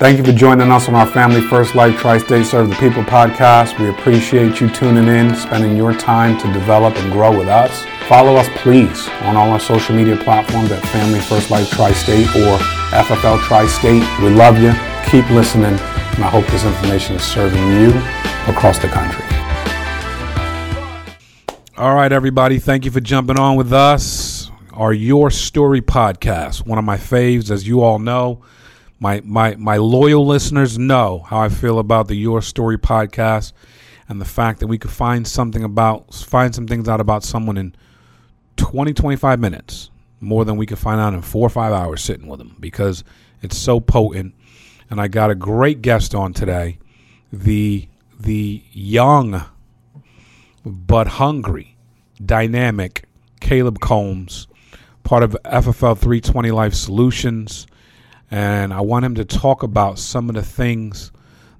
Thank 0.00 0.16
you 0.16 0.24
for 0.24 0.32
joining 0.32 0.70
us 0.70 0.88
on 0.88 0.94
our 0.94 1.06
Family 1.06 1.42
First 1.42 1.74
Life 1.74 1.98
Tri 1.98 2.16
State 2.16 2.46
Serve 2.46 2.70
the 2.70 2.74
People 2.76 3.02
podcast. 3.02 3.78
We 3.78 3.90
appreciate 3.90 4.58
you 4.58 4.70
tuning 4.70 5.06
in, 5.08 5.36
spending 5.36 5.76
your 5.76 5.92
time 5.92 6.38
to 6.38 6.50
develop 6.54 6.96
and 6.96 7.12
grow 7.12 7.36
with 7.36 7.48
us. 7.48 7.84
Follow 8.08 8.34
us, 8.36 8.48
please, 8.62 9.10
on 9.24 9.36
all 9.36 9.50
our 9.50 9.60
social 9.60 9.94
media 9.94 10.16
platforms 10.16 10.72
at 10.72 10.82
Family 10.86 11.20
First 11.20 11.50
Life 11.50 11.68
Tri 11.68 11.92
State 11.92 12.26
or 12.28 12.56
FFL 12.96 13.42
Tri 13.42 13.66
State. 13.66 14.02
We 14.22 14.30
love 14.30 14.58
you. 14.58 14.72
Keep 15.10 15.28
listening, 15.32 15.66
and 15.66 16.24
I 16.24 16.30
hope 16.30 16.46
this 16.46 16.64
information 16.64 17.16
is 17.16 17.22
serving 17.22 17.62
you 17.78 17.90
across 18.50 18.78
the 18.78 18.88
country. 18.88 19.26
All 21.76 21.94
right, 21.94 22.10
everybody. 22.10 22.58
Thank 22.58 22.86
you 22.86 22.90
for 22.90 23.00
jumping 23.00 23.38
on 23.38 23.54
with 23.56 23.70
us. 23.70 24.50
Our 24.72 24.94
Your 24.94 25.30
Story 25.30 25.82
podcast, 25.82 26.66
one 26.66 26.78
of 26.78 26.86
my 26.86 26.96
faves, 26.96 27.50
as 27.50 27.68
you 27.68 27.82
all 27.82 27.98
know. 27.98 28.40
My, 29.02 29.22
my, 29.24 29.56
my 29.56 29.78
loyal 29.78 30.26
listeners 30.26 30.78
know 30.78 31.20
how 31.20 31.40
I 31.40 31.48
feel 31.48 31.78
about 31.78 32.06
the 32.06 32.14
Your 32.14 32.42
Story 32.42 32.76
podcast 32.76 33.54
and 34.10 34.20
the 34.20 34.26
fact 34.26 34.60
that 34.60 34.66
we 34.66 34.76
could 34.76 34.90
find 34.90 35.26
something 35.26 35.64
about, 35.64 36.12
find 36.14 36.54
some 36.54 36.66
things 36.66 36.86
out 36.86 37.00
about 37.00 37.24
someone 37.24 37.56
in 37.56 37.74
20, 38.56 38.92
25 38.92 39.40
minutes, 39.40 39.90
more 40.20 40.44
than 40.44 40.58
we 40.58 40.66
could 40.66 40.78
find 40.78 41.00
out 41.00 41.14
in 41.14 41.22
four 41.22 41.46
or 41.46 41.50
five 41.50 41.72
hours 41.72 42.02
sitting 42.02 42.26
with 42.26 42.38
them 42.38 42.56
because 42.60 43.02
it's 43.40 43.56
so 43.56 43.80
potent. 43.80 44.34
And 44.90 45.00
I 45.00 45.08
got 45.08 45.30
a 45.30 45.34
great 45.34 45.80
guest 45.80 46.14
on 46.14 46.34
today, 46.34 46.78
the, 47.32 47.88
the 48.18 48.62
young 48.70 49.44
but 50.66 51.06
hungry, 51.06 51.76
dynamic 52.22 53.04
Caleb 53.40 53.80
Combs, 53.80 54.46
part 55.04 55.22
of 55.22 55.36
FFL 55.44 55.96
320 55.96 56.50
Life 56.50 56.74
Solutions. 56.74 57.66
And 58.30 58.72
I 58.72 58.80
want 58.80 59.04
him 59.04 59.14
to 59.16 59.24
talk 59.24 59.62
about 59.62 59.98
some 59.98 60.28
of 60.28 60.34
the 60.34 60.42
things 60.42 61.10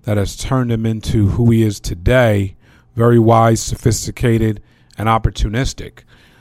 that 0.02 0.16
has 0.16 0.36
turned 0.36 0.70
him 0.70 0.86
into 0.86 1.28
who 1.28 1.50
he 1.50 1.62
is 1.62 1.80
today 1.80 2.56
very 2.94 3.18
wise, 3.18 3.62
sophisticated, 3.62 4.62
and 4.98 5.08
opportunistic. 5.08 6.00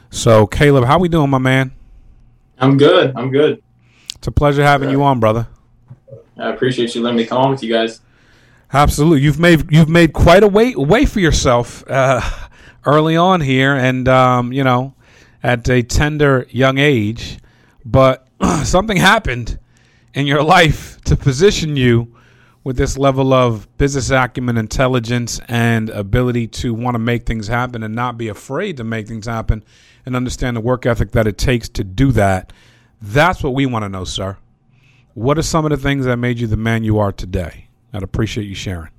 So, 0.09 0.47
Caleb, 0.47 0.85
how 0.85 0.99
we 0.99 1.07
doing, 1.07 1.29
my 1.29 1.37
man? 1.37 1.71
I'm 2.57 2.77
good. 2.77 3.13
I'm 3.15 3.31
good. 3.31 3.61
It's 4.15 4.27
a 4.27 4.31
pleasure 4.31 4.63
having 4.63 4.89
you 4.89 5.03
on, 5.03 5.19
brother. 5.19 5.47
I 6.37 6.49
appreciate 6.49 6.95
you 6.95 7.01
letting 7.01 7.17
me 7.17 7.25
come 7.25 7.37
on 7.37 7.51
with 7.51 7.63
you 7.63 7.71
guys. 7.71 8.01
Absolutely, 8.71 9.21
you've 9.21 9.39
made 9.39 9.71
you've 9.71 9.89
made 9.89 10.13
quite 10.13 10.43
a 10.43 10.47
way 10.47 10.75
way 10.75 11.05
for 11.05 11.19
yourself 11.19 11.83
uh, 11.87 12.21
early 12.85 13.15
on 13.15 13.41
here, 13.41 13.73
and 13.73 14.07
um, 14.07 14.53
you 14.53 14.63
know, 14.63 14.93
at 15.41 15.67
a 15.69 15.81
tender 15.81 16.45
young 16.49 16.77
age. 16.77 17.39
But 17.85 18.27
something 18.63 18.97
happened 18.97 19.57
in 20.19 20.27
your 20.27 20.43
life 20.43 20.99
to 21.01 21.15
position 21.15 21.77
you 21.77 22.13
with 22.65 22.75
this 22.75 22.97
level 22.97 23.33
of 23.33 23.65
business 23.77 24.11
acumen, 24.11 24.57
intelligence, 24.57 25.39
and 25.47 25.89
ability 25.89 26.45
to 26.45 26.73
want 26.73 26.93
to 26.93 26.99
make 26.99 27.25
things 27.25 27.47
happen 27.47 27.83
and 27.83 27.95
not 27.95 28.17
be 28.17 28.27
afraid 28.27 28.75
to 28.75 28.83
make 28.83 29.07
things 29.07 29.25
happen 29.25 29.63
and 30.05 30.17
understand 30.17 30.57
the 30.57 30.61
work 30.61 30.85
ethic 30.85 31.11
that 31.11 31.25
it 31.25 31.37
takes 31.37 31.69
to 31.69 31.85
do 31.85 32.11
that. 32.11 32.51
That's 33.01 33.41
what 33.41 33.53
we 33.53 33.65
want 33.65 33.83
to 33.83 33.89
know, 33.89 34.03
sir. 34.03 34.37
What 35.13 35.37
are 35.37 35.41
some 35.41 35.63
of 35.63 35.71
the 35.71 35.77
things 35.77 36.05
that 36.05 36.17
made 36.17 36.37
you 36.37 36.47
the 36.47 36.57
man 36.57 36.83
you 36.83 36.99
are 36.99 37.13
today? 37.13 37.69
I'd 37.93 38.03
appreciate 38.03 38.45
you 38.45 38.55
sharing. 38.55 38.91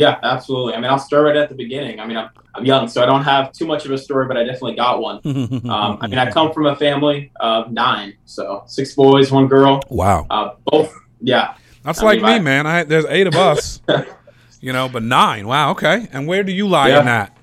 Yeah, 0.00 0.18
absolutely. 0.22 0.72
I 0.72 0.80
mean, 0.80 0.90
I'll 0.90 0.98
start 0.98 1.26
right 1.26 1.36
at 1.36 1.50
the 1.50 1.54
beginning. 1.54 2.00
I 2.00 2.06
mean, 2.06 2.16
I'm, 2.16 2.30
I'm 2.54 2.64
young, 2.64 2.88
so 2.88 3.02
I 3.02 3.06
don't 3.06 3.22
have 3.22 3.52
too 3.52 3.66
much 3.66 3.84
of 3.84 3.90
a 3.90 3.98
story, 3.98 4.26
but 4.26 4.38
I 4.38 4.44
definitely 4.44 4.76
got 4.76 4.98
one. 5.02 5.20
um, 5.70 5.98
I 6.00 6.06
mean, 6.06 6.18
I 6.18 6.30
come 6.30 6.54
from 6.54 6.64
a 6.64 6.74
family 6.74 7.30
of 7.38 7.70
nine, 7.70 8.14
so 8.24 8.64
six 8.66 8.94
boys, 8.94 9.30
one 9.30 9.46
girl. 9.46 9.82
Wow. 9.90 10.26
Uh, 10.30 10.54
both, 10.64 10.98
yeah. 11.20 11.54
That's 11.82 12.00
I 12.00 12.04
like 12.06 12.22
mean, 12.22 12.38
me, 12.38 12.40
man. 12.40 12.66
I 12.66 12.84
there's 12.84 13.04
eight 13.10 13.26
of 13.26 13.34
us, 13.34 13.82
you 14.62 14.72
know, 14.72 14.88
but 14.88 15.02
nine. 15.02 15.46
Wow. 15.46 15.72
Okay. 15.72 16.08
And 16.12 16.26
where 16.26 16.42
do 16.44 16.52
you 16.52 16.66
lie 16.66 16.88
yeah. 16.88 17.00
in 17.00 17.04
that? 17.04 17.36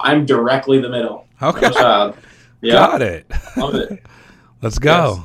I'm 0.00 0.24
directly 0.24 0.80
the 0.80 0.88
middle. 0.88 1.26
Okay. 1.42 1.70
Yeah. 2.62 2.72
Got 2.72 3.02
it. 3.02 3.30
Love 3.56 3.74
it. 3.74 4.02
Let's 4.62 4.78
go. 4.78 5.24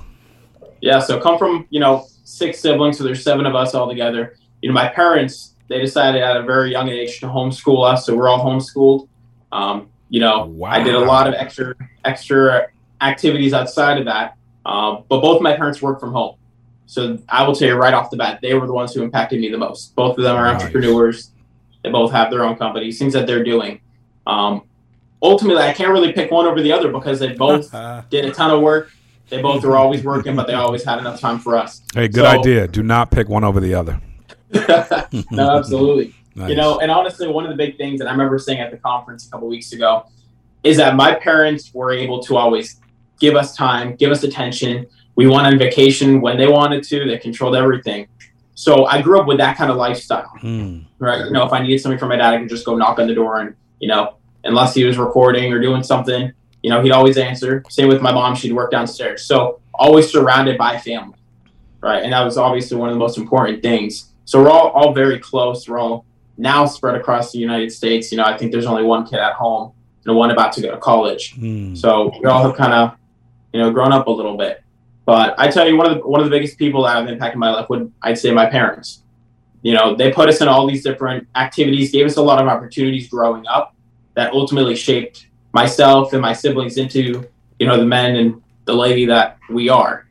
Yes. 0.59 0.69
Yeah. 0.81 0.99
So 0.99 1.19
come 1.19 1.37
from 1.37 1.65
you 1.69 1.79
know 1.79 2.07
six 2.25 2.59
siblings, 2.59 2.97
so 2.97 3.05
there's 3.05 3.23
seven 3.23 3.45
of 3.45 3.55
us 3.55 3.73
all 3.73 3.87
together. 3.87 4.35
You 4.61 4.69
know, 4.69 4.73
my 4.73 4.89
parents 4.89 5.55
they 5.71 5.79
decided 5.79 6.21
at 6.21 6.35
a 6.35 6.43
very 6.43 6.69
young 6.69 6.89
age 6.89 7.21
to 7.21 7.27
homeschool 7.27 7.89
us, 7.89 8.05
so 8.05 8.15
we're 8.15 8.27
all 8.27 8.43
homeschooled. 8.43 9.07
Um, 9.53 9.87
you 10.09 10.19
know, 10.19 10.45
wow. 10.47 10.69
I 10.69 10.83
did 10.83 10.93
a 10.93 10.99
lot 10.99 11.27
of 11.27 11.33
extra 11.33 11.75
extra 12.03 12.67
activities 12.99 13.53
outside 13.53 13.97
of 13.97 14.05
that, 14.05 14.35
uh, 14.65 14.97
but 15.07 15.21
both 15.21 15.41
my 15.41 15.55
parents 15.55 15.81
work 15.81 16.01
from 16.01 16.11
home. 16.11 16.35
So 16.87 17.17
I 17.29 17.47
will 17.47 17.55
tell 17.55 17.69
you 17.69 17.75
right 17.75 17.93
off 17.93 18.11
the 18.11 18.17
bat, 18.17 18.39
they 18.41 18.53
were 18.53 18.67
the 18.67 18.73
ones 18.73 18.93
who 18.93 19.01
impacted 19.01 19.39
me 19.39 19.47
the 19.47 19.57
most. 19.57 19.95
Both 19.95 20.17
of 20.17 20.25
them 20.25 20.35
are 20.35 20.51
nice. 20.51 20.61
entrepreneurs. 20.61 21.31
They 21.83 21.89
both 21.89 22.11
have 22.11 22.29
their 22.31 22.43
own 22.43 22.57
companies, 22.57 22.99
things 22.99 23.13
that 23.13 23.25
they're 23.25 23.43
doing. 23.43 23.79
Um, 24.27 24.63
ultimately, 25.21 25.63
I 25.63 25.71
can't 25.71 25.91
really 25.91 26.11
pick 26.11 26.31
one 26.31 26.47
over 26.47 26.61
the 26.61 26.73
other 26.73 26.91
because 26.91 27.21
they 27.21 27.31
both 27.31 27.71
did 28.09 28.25
a 28.25 28.31
ton 28.31 28.51
of 28.51 28.59
work. 28.59 28.91
They 29.29 29.41
both 29.41 29.63
were 29.63 29.77
always 29.77 30.03
working, 30.03 30.35
but 30.35 30.47
they 30.47 30.53
always 30.53 30.83
had 30.83 30.99
enough 30.99 31.21
time 31.21 31.39
for 31.39 31.55
us. 31.55 31.81
Hey, 31.93 32.09
good 32.09 32.25
so, 32.25 32.39
idea. 32.39 32.67
Do 32.67 32.83
not 32.83 33.09
pick 33.09 33.29
one 33.29 33.45
over 33.45 33.61
the 33.61 33.73
other. 33.73 34.01
no, 35.31 35.57
absolutely. 35.57 36.15
Nice. 36.33 36.51
You 36.51 36.55
know, 36.55 36.79
and 36.79 36.89
honestly, 36.89 37.27
one 37.27 37.43
of 37.43 37.49
the 37.49 37.57
big 37.57 37.75
things 37.75 37.99
that 37.99 38.07
I 38.07 38.11
remember 38.11 38.39
saying 38.39 38.61
at 38.61 38.71
the 38.71 38.77
conference 38.77 39.27
a 39.27 39.29
couple 39.29 39.49
weeks 39.49 39.73
ago 39.73 40.05
is 40.63 40.77
that 40.77 40.95
my 40.95 41.13
parents 41.13 41.73
were 41.73 41.91
able 41.91 42.23
to 42.23 42.37
always 42.37 42.79
give 43.19 43.35
us 43.35 43.53
time, 43.53 43.97
give 43.97 44.11
us 44.11 44.23
attention. 44.23 44.87
We 45.17 45.27
went 45.27 45.45
on 45.45 45.57
vacation 45.57 46.21
when 46.21 46.37
they 46.37 46.47
wanted 46.47 46.83
to. 46.85 47.05
They 47.05 47.17
controlled 47.17 47.57
everything. 47.57 48.07
So 48.55 48.85
I 48.85 49.01
grew 49.01 49.19
up 49.19 49.27
with 49.27 49.39
that 49.39 49.57
kind 49.57 49.71
of 49.71 49.77
lifestyle, 49.77 50.31
mm. 50.41 50.85
right? 50.99 51.25
You 51.25 51.31
know, 51.31 51.45
if 51.45 51.51
I 51.51 51.61
needed 51.61 51.81
something 51.81 51.99
from 51.99 52.09
my 52.09 52.15
dad, 52.15 52.33
I 52.33 52.37
could 52.39 52.49
just 52.49 52.65
go 52.65 52.75
knock 52.75 52.99
on 52.99 53.07
the 53.07 53.15
door, 53.15 53.39
and 53.39 53.55
you 53.79 53.87
know, 53.87 54.15
unless 54.43 54.73
he 54.73 54.83
was 54.83 54.97
recording 54.97 55.51
or 55.51 55.59
doing 55.59 55.83
something, 55.83 56.31
you 56.61 56.69
know, 56.69 56.81
he'd 56.81 56.91
always 56.91 57.17
answer. 57.17 57.63
Same 57.69 57.87
with 57.87 58.01
my 58.01 58.11
mom; 58.11 58.35
she'd 58.35 58.53
work 58.53 58.71
downstairs. 58.71 59.25
So 59.25 59.61
always 59.73 60.11
surrounded 60.11 60.57
by 60.57 60.77
family, 60.77 61.17
right? 61.81 62.03
And 62.03 62.13
that 62.13 62.23
was 62.23 62.37
obviously 62.37 62.77
one 62.77 62.89
of 62.89 62.95
the 62.95 62.99
most 62.99 63.17
important 63.17 63.63
things. 63.63 64.10
So 64.25 64.41
we're 64.41 64.49
all, 64.49 64.69
all 64.69 64.93
very 64.93 65.19
close. 65.19 65.67
We're 65.67 65.79
all 65.79 66.05
now 66.37 66.65
spread 66.65 66.95
across 66.95 67.31
the 67.31 67.39
United 67.39 67.71
States. 67.71 68.11
You 68.11 68.17
know, 68.17 68.23
I 68.23 68.37
think 68.37 68.51
there's 68.51 68.65
only 68.65 68.83
one 68.83 69.05
kid 69.05 69.19
at 69.19 69.33
home 69.33 69.73
and 70.05 70.15
one 70.15 70.31
about 70.31 70.53
to 70.53 70.61
go 70.61 70.71
to 70.71 70.77
college. 70.77 71.35
Mm. 71.35 71.77
So 71.77 72.11
we 72.19 72.25
all 72.25 72.43
have 72.43 72.55
kind 72.55 72.73
of, 72.73 72.97
you 73.53 73.59
know, 73.59 73.71
grown 73.71 73.91
up 73.91 74.07
a 74.07 74.11
little 74.11 74.37
bit. 74.37 74.63
But 75.05 75.35
I 75.37 75.49
tell 75.49 75.67
you, 75.67 75.75
one 75.77 75.89
of 75.89 75.97
the 75.97 76.07
one 76.07 76.21
of 76.21 76.25
the 76.25 76.29
biggest 76.29 76.57
people 76.57 76.83
that 76.83 76.95
have 76.95 77.07
impacted 77.07 77.39
my 77.39 77.51
life 77.51 77.69
would 77.69 77.91
I'd 78.01 78.17
say 78.17 78.31
my 78.31 78.45
parents. 78.45 79.03
You 79.63 79.73
know, 79.73 79.95
they 79.95 80.11
put 80.11 80.29
us 80.29 80.41
in 80.41 80.47
all 80.47 80.65
these 80.67 80.83
different 80.83 81.27
activities, 81.35 81.91
gave 81.91 82.05
us 82.05 82.17
a 82.17 82.21
lot 82.21 82.41
of 82.41 82.47
opportunities 82.47 83.09
growing 83.09 83.45
up 83.47 83.75
that 84.15 84.33
ultimately 84.33 84.75
shaped 84.75 85.27
myself 85.53 86.13
and 86.13 86.21
my 86.21 86.33
siblings 86.33 86.77
into, 86.77 87.27
you 87.59 87.67
know, 87.67 87.77
the 87.77 87.85
men 87.85 88.15
and 88.15 88.41
the 88.65 88.73
lady 88.73 89.05
that 89.05 89.37
we 89.49 89.69
are 89.69 90.07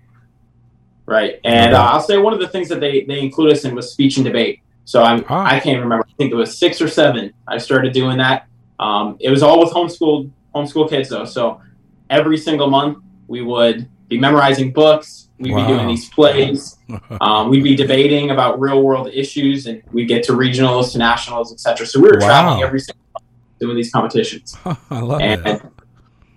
right? 1.10 1.40
And 1.44 1.74
uh, 1.74 1.82
I'll 1.82 2.00
say 2.00 2.16
one 2.16 2.32
of 2.32 2.38
the 2.38 2.48
things 2.48 2.68
that 2.68 2.80
they 2.80 3.04
they 3.04 3.20
include 3.20 3.52
us 3.52 3.64
in 3.64 3.74
was 3.74 3.92
speech 3.92 4.16
and 4.16 4.24
debate. 4.24 4.62
So 4.84 5.02
I'm 5.02 5.24
huh. 5.24 5.40
I 5.40 5.60
can't 5.60 5.80
remember. 5.80 6.04
I 6.08 6.12
think 6.16 6.32
it 6.32 6.36
was 6.36 6.56
six 6.56 6.80
or 6.80 6.88
seven. 6.88 7.34
I 7.46 7.58
started 7.58 7.92
doing 7.92 8.18
that. 8.18 8.46
Um, 8.78 9.16
it 9.20 9.28
was 9.28 9.42
all 9.42 9.58
with 9.58 9.70
homeschool 9.70 10.30
homeschool 10.54 10.88
kids 10.88 11.10
though. 11.10 11.24
So 11.24 11.60
every 12.08 12.38
single 12.38 12.70
month 12.70 12.98
we 13.26 13.42
would 13.42 13.88
be 14.08 14.18
memorizing 14.18 14.72
books. 14.72 15.28
We'd 15.38 15.52
wow. 15.52 15.66
be 15.66 15.72
doing 15.74 15.88
these 15.88 16.08
plays. 16.10 16.76
um, 17.20 17.50
we'd 17.50 17.64
be 17.64 17.74
debating 17.74 18.30
about 18.30 18.60
real 18.60 18.82
world 18.82 19.08
issues, 19.12 19.66
and 19.66 19.82
we'd 19.92 20.06
get 20.06 20.22
to 20.24 20.32
regionals, 20.32 20.92
to 20.92 20.98
nationals, 20.98 21.52
etc. 21.52 21.86
So 21.86 22.00
we 22.00 22.08
were 22.08 22.18
wow. 22.20 22.26
traveling 22.26 22.62
every 22.62 22.80
single 22.80 23.02
month 23.14 23.26
doing 23.58 23.76
these 23.76 23.90
competitions. 23.90 24.56
I 24.64 25.00
love 25.00 25.20
and, 25.20 25.46
it. 25.46 25.62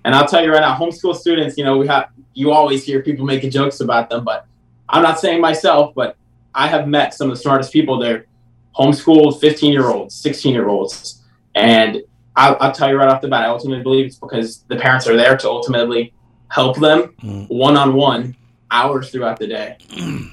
And 0.06 0.16
I'll 0.16 0.28
tell 0.28 0.44
you 0.44 0.52
right 0.52 0.62
now, 0.62 0.76
homeschool 0.76 1.16
students, 1.16 1.58
you 1.58 1.64
know, 1.64 1.78
we 1.78 1.88
have 1.88 2.10
you 2.34 2.52
always 2.52 2.84
hear 2.86 3.02
people 3.02 3.26
making 3.26 3.52
jokes 3.52 3.80
about 3.80 4.10
them, 4.10 4.24
but 4.24 4.48
I'm 4.94 5.02
not 5.02 5.20
saying 5.20 5.42
myself, 5.42 5.96
but 5.96 6.16
I 6.54 6.68
have 6.68 6.88
met 6.88 7.16
some 7.16 7.30
of 7.31 7.36
the 7.36 7.42
smartest 7.42 7.74
people 7.74 7.98
there, 7.98 8.28
homeschooled 8.78 9.42
15 9.42 9.74
year 9.74 9.88
olds, 9.88 10.13
16 10.13 10.54
year 10.54 10.69
olds. 10.69 11.24
And 11.56 12.04
I'll, 12.36 12.56
I'll, 12.60 12.72
tell 12.72 12.90
you 12.90 12.98
right 12.98 13.10
off 13.10 13.19
the 13.19 13.28
bat, 13.28 13.44
I 13.44 13.48
ultimately 13.48 13.81
believe 13.81 14.06
it's 14.06 14.18
because 14.18 14.60
the 14.68 14.75
parents 14.75 15.07
are 15.07 15.18
there 15.18 15.36
to 15.36 15.50
ultimately 15.50 16.13
help 16.50 16.78
them 16.80 17.16
one 17.48 17.75
on 17.75 17.95
one 17.95 18.36
hours 18.69 19.10
throughout 19.10 19.40
the 19.40 19.48
day. 19.48 19.78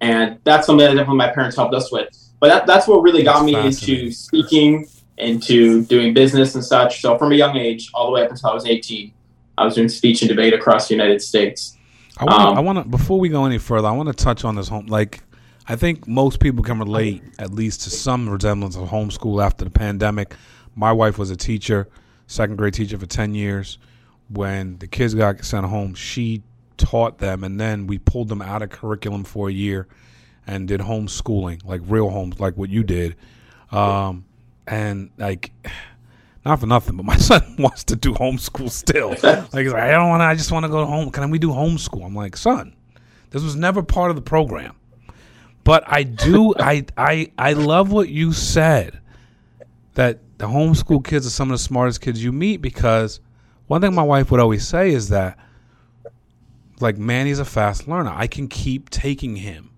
and 0.00 0.38
that's 0.44 0.66
something 0.66 0.86
that 0.86 0.94
definitely 0.94 1.16
my 1.16 1.30
parents 1.30 1.56
helped 1.56 1.74
us 1.74 1.92
with. 1.92 2.08
But 2.40 2.48
that, 2.48 2.66
that's 2.66 2.88
what 2.88 3.02
really 3.02 3.22
got 3.22 3.44
me 3.44 3.54
into 3.54 4.10
speaking, 4.10 4.88
into 5.18 5.84
doing 5.84 6.14
business 6.14 6.54
and 6.54 6.64
such. 6.64 7.02
So 7.02 7.18
from 7.18 7.32
a 7.32 7.34
young 7.34 7.58
age, 7.58 7.90
all 7.92 8.06
the 8.06 8.12
way 8.12 8.24
up 8.24 8.30
until 8.30 8.50
I 8.50 8.54
was 8.54 8.64
18, 8.64 9.12
I 9.58 9.66
was 9.66 9.74
doing 9.74 9.90
speech 9.90 10.22
and 10.22 10.30
debate 10.30 10.54
across 10.54 10.88
the 10.88 10.94
United 10.94 11.20
States. 11.20 11.76
I 12.18 12.24
want. 12.24 12.42
Um, 12.42 12.58
I 12.58 12.60
want 12.60 12.78
to. 12.78 12.84
Before 12.88 13.18
we 13.18 13.28
go 13.28 13.44
any 13.44 13.58
further, 13.58 13.88
I 13.88 13.92
want 13.92 14.08
to 14.08 14.24
touch 14.24 14.44
on 14.44 14.54
this 14.54 14.68
home. 14.68 14.86
Like, 14.86 15.22
I 15.68 15.76
think 15.76 16.06
most 16.06 16.40
people 16.40 16.62
can 16.62 16.78
relate 16.78 17.22
at 17.38 17.52
least 17.52 17.82
to 17.82 17.90
some 17.90 18.28
resemblance 18.28 18.76
of 18.76 18.88
homeschool 18.88 19.44
after 19.44 19.64
the 19.64 19.70
pandemic. 19.70 20.34
My 20.74 20.92
wife 20.92 21.18
was 21.18 21.30
a 21.30 21.36
teacher, 21.36 21.88
second 22.26 22.56
grade 22.56 22.74
teacher 22.74 22.98
for 22.98 23.06
ten 23.06 23.34
years. 23.34 23.78
When 24.28 24.78
the 24.78 24.86
kids 24.86 25.14
got 25.14 25.44
sent 25.44 25.66
home, 25.66 25.94
she 25.94 26.42
taught 26.76 27.18
them, 27.18 27.44
and 27.44 27.60
then 27.60 27.86
we 27.86 27.98
pulled 27.98 28.28
them 28.28 28.40
out 28.42 28.62
of 28.62 28.70
curriculum 28.70 29.24
for 29.24 29.48
a 29.48 29.52
year, 29.52 29.86
and 30.46 30.66
did 30.66 30.80
homeschooling, 30.80 31.64
like 31.64 31.80
real 31.86 32.10
homes, 32.10 32.40
like 32.40 32.56
what 32.56 32.70
you 32.70 32.82
did. 32.82 33.16
Um, 33.70 34.24
and 34.66 35.10
like, 35.18 35.52
not 36.44 36.60
for 36.60 36.66
nothing, 36.66 36.96
but 36.96 37.04
my 37.04 37.16
son 37.18 37.56
wants 37.58 37.84
to 37.84 37.96
do 37.96 38.14
homeschool 38.14 38.70
still. 38.70 39.10
like, 39.22 39.62
he's 39.64 39.72
like, 39.72 39.82
I 39.82 39.92
don't 39.92 40.08
want 40.08 40.20
to. 40.20 40.24
I 40.24 40.34
just 40.34 40.52
want 40.52 40.64
to 40.64 40.68
go 40.68 40.84
home. 40.84 41.10
Can 41.10 41.30
we 41.30 41.38
do 41.38 41.50
homeschool? 41.50 42.04
I'm 42.04 42.14
like, 42.14 42.36
son, 42.36 42.74
this 43.30 43.42
was 43.42 43.56
never 43.56 43.82
part 43.82 44.10
of 44.10 44.16
the 44.16 44.22
program. 44.22 44.74
But 45.64 45.84
I 45.86 46.02
do. 46.02 46.54
I 46.58 46.84
I 46.96 47.32
I 47.38 47.52
love 47.52 47.92
what 47.92 48.08
you 48.08 48.32
said. 48.32 48.98
That 49.94 50.20
the 50.38 50.46
homeschool 50.46 51.04
kids 51.04 51.26
are 51.26 51.30
some 51.30 51.50
of 51.50 51.54
the 51.58 51.62
smartest 51.62 52.00
kids 52.00 52.24
you 52.24 52.32
meet 52.32 52.58
because 52.58 53.20
one 53.66 53.82
thing 53.82 53.94
my 53.94 54.02
wife 54.02 54.30
would 54.30 54.40
always 54.40 54.66
say 54.66 54.90
is 54.90 55.10
that 55.10 55.38
like 56.80 56.98
Manny's 56.98 57.38
a 57.38 57.44
fast 57.44 57.86
learner. 57.86 58.12
I 58.14 58.26
can 58.26 58.48
keep 58.48 58.90
taking 58.90 59.36
him. 59.36 59.70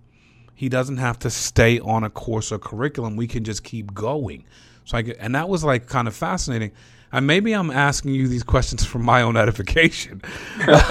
He 0.55 0.69
doesn't 0.69 0.97
have 0.97 1.19
to 1.19 1.29
stay 1.29 1.79
on 1.79 2.05
a 2.05 2.09
course 2.09 2.51
or 2.51 2.57
curriculum. 2.59 3.17
We 3.17 3.27
can 3.27 3.43
just 3.43 3.63
keep 3.63 3.93
going. 3.93 4.45
So 4.85 4.97
I 4.97 5.01
get, 5.01 5.17
and 5.19 5.35
that 5.35 5.49
was 5.49 5.63
like 5.63 5.87
kind 5.87 6.07
of 6.07 6.15
fascinating. 6.15 6.71
And 7.11 7.27
maybe 7.27 7.53
I'm 7.53 7.71
asking 7.71 8.13
you 8.13 8.27
these 8.27 8.43
questions 8.43 8.85
for 8.85 8.99
my 8.99 9.21
own 9.21 9.37
edification, 9.37 10.21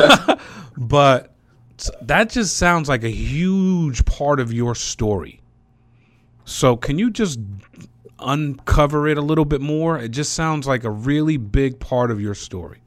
but 0.77 1.35
that 2.03 2.31
just 2.31 2.57
sounds 2.57 2.89
like 2.89 3.05
a 3.05 3.11
huge 3.11 4.05
part 4.05 4.41
of 4.41 4.53
your 4.53 4.75
story. 4.75 5.41
So 6.45 6.77
can 6.77 6.99
you 6.99 7.11
just 7.11 7.41
uncover 8.19 9.09
it 9.09 9.19
a 9.19 9.23
little 9.23 9.45
bit 9.45 9.61
more? 9.61 9.99
It 9.99 10.11
just 10.11 10.35
sounds 10.35 10.67
like 10.67 10.85
a 10.85 10.91
really 10.91 11.37
big 11.37 11.79
part 11.79 12.11
of 12.11 12.21
your 12.21 12.35
story. 12.35 12.79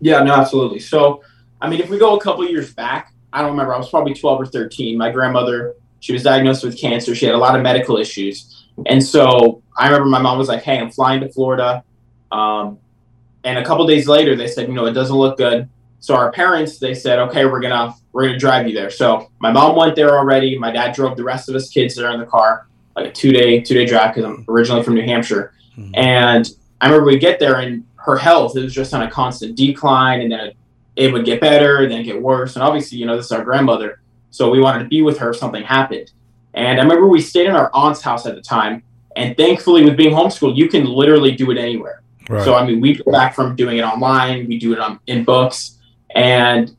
Yeah, 0.00 0.22
no, 0.22 0.34
absolutely. 0.34 0.80
So, 0.80 1.22
I 1.60 1.68
mean, 1.70 1.80
if 1.80 1.88
we 1.88 1.98
go 1.98 2.16
a 2.16 2.20
couple 2.20 2.46
years 2.48 2.72
back, 2.74 3.12
I 3.32 3.40
don't 3.40 3.50
remember. 3.50 3.74
I 3.74 3.78
was 3.78 3.88
probably 3.88 4.14
12 4.14 4.40
or 4.40 4.46
13. 4.46 4.98
My 4.98 5.10
grandmother, 5.10 5.74
she 6.00 6.12
was 6.12 6.22
diagnosed 6.22 6.64
with 6.64 6.78
cancer. 6.78 7.14
She 7.14 7.26
had 7.26 7.34
a 7.34 7.38
lot 7.38 7.56
of 7.56 7.62
medical 7.62 7.96
issues. 7.96 8.65
And 8.84 9.02
so 9.02 9.62
I 9.76 9.86
remember 9.86 10.08
my 10.08 10.20
mom 10.20 10.38
was 10.38 10.48
like, 10.48 10.62
hey, 10.62 10.78
I'm 10.78 10.90
flying 10.90 11.20
to 11.20 11.28
Florida. 11.30 11.82
Um, 12.30 12.78
and 13.44 13.58
a 13.58 13.64
couple 13.64 13.86
days 13.86 14.08
later, 14.08 14.36
they 14.36 14.48
said, 14.48 14.68
you 14.68 14.74
know, 14.74 14.86
it 14.86 14.92
doesn't 14.92 15.16
look 15.16 15.38
good. 15.38 15.68
So 16.00 16.14
our 16.14 16.30
parents, 16.30 16.78
they 16.78 16.94
said, 16.94 17.18
okay, 17.20 17.46
we're 17.46 17.60
gonna 17.60 17.94
we're 18.12 18.26
gonna 18.26 18.38
drive 18.38 18.68
you 18.68 18.74
there. 18.74 18.90
So 18.90 19.30
my 19.38 19.50
mom 19.50 19.76
went 19.76 19.96
there 19.96 20.18
already. 20.18 20.58
My 20.58 20.70
dad 20.70 20.94
drove 20.94 21.16
the 21.16 21.24
rest 21.24 21.48
of 21.48 21.54
us 21.54 21.70
kids 21.70 21.94
there 21.94 22.10
in 22.12 22.20
the 22.20 22.26
car, 22.26 22.66
like 22.94 23.06
a 23.06 23.12
two 23.12 23.32
day 23.32 23.60
two 23.60 23.74
day 23.74 23.86
drive 23.86 24.14
because 24.14 24.24
I'm 24.28 24.44
originally 24.48 24.82
from 24.82 24.94
New 24.94 25.04
Hampshire. 25.04 25.54
Mm-hmm. 25.76 25.94
And 25.94 26.48
I 26.80 26.86
remember 26.86 27.06
we 27.06 27.18
get 27.18 27.38
there 27.38 27.60
and 27.60 27.84
her 27.96 28.16
health 28.16 28.56
it 28.56 28.62
was 28.62 28.74
just 28.74 28.94
on 28.94 29.02
a 29.02 29.10
constant 29.10 29.56
decline, 29.56 30.20
and 30.20 30.30
then 30.30 30.40
it, 30.40 30.56
it 30.94 31.12
would 31.12 31.24
get 31.24 31.40
better, 31.40 31.78
and 31.78 31.90
then 31.90 32.04
get 32.04 32.20
worse. 32.20 32.54
And 32.56 32.62
obviously, 32.62 32.98
you 32.98 33.06
know, 33.06 33.16
this 33.16 33.26
is 33.26 33.32
our 33.32 33.44
grandmother, 33.44 34.00
so 34.30 34.50
we 34.50 34.60
wanted 34.60 34.84
to 34.84 34.88
be 34.88 35.02
with 35.02 35.18
her 35.18 35.30
if 35.30 35.36
something 35.36 35.64
happened. 35.64 36.12
And 36.56 36.80
I 36.80 36.82
remember 36.82 37.06
we 37.06 37.20
stayed 37.20 37.46
in 37.46 37.54
our 37.54 37.70
aunt's 37.72 38.00
house 38.02 38.26
at 38.26 38.34
the 38.34 38.40
time, 38.40 38.82
and 39.14 39.36
thankfully, 39.36 39.84
with 39.84 39.96
being 39.96 40.14
homeschooled, 40.14 40.56
you 40.56 40.68
can 40.68 40.84
literally 40.84 41.32
do 41.32 41.50
it 41.50 41.58
anywhere. 41.58 42.02
Right. 42.28 42.44
So 42.44 42.54
I 42.54 42.66
mean, 42.66 42.80
we 42.80 42.96
go 42.96 43.12
back 43.12 43.34
from 43.34 43.54
doing 43.54 43.78
it 43.78 43.82
online, 43.82 44.48
we 44.48 44.58
do 44.58 44.72
it 44.72 44.80
on, 44.80 44.98
in 45.06 45.24
books 45.24 45.76
and 46.16 46.74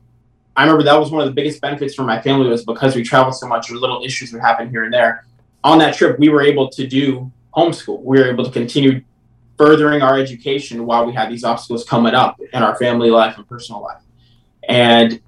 I 0.56 0.62
remember 0.62 0.82
that 0.82 0.98
was 0.98 1.12
one 1.12 1.20
of 1.20 1.28
the 1.28 1.32
biggest 1.32 1.60
benefits 1.60 1.94
for 1.94 2.02
my 2.02 2.20
family 2.20 2.48
was 2.48 2.64
because 2.64 2.96
we 2.96 3.04
traveled 3.04 3.36
so 3.36 3.46
much, 3.46 3.70
or 3.70 3.76
little 3.76 4.02
issues 4.04 4.32
would 4.32 4.42
happen 4.42 4.68
here 4.68 4.82
and 4.82 4.92
there. 4.92 5.24
On 5.62 5.78
that 5.78 5.94
trip, 5.94 6.18
we 6.18 6.28
were 6.28 6.42
able 6.42 6.68
to 6.70 6.86
do 6.86 7.30
homeschool. 7.56 8.02
We 8.02 8.18
were 8.18 8.28
able 8.28 8.44
to 8.44 8.50
continue 8.50 9.02
furthering 9.56 10.02
our 10.02 10.18
education 10.18 10.84
while 10.84 11.06
we 11.06 11.12
had 11.12 11.30
these 11.30 11.44
obstacles 11.44 11.84
coming 11.84 12.14
up 12.14 12.40
in 12.52 12.62
our 12.62 12.76
family 12.76 13.08
life 13.08 13.36
and 13.36 13.48
personal 13.48 13.82
life. 13.82 14.02
And 14.68 15.20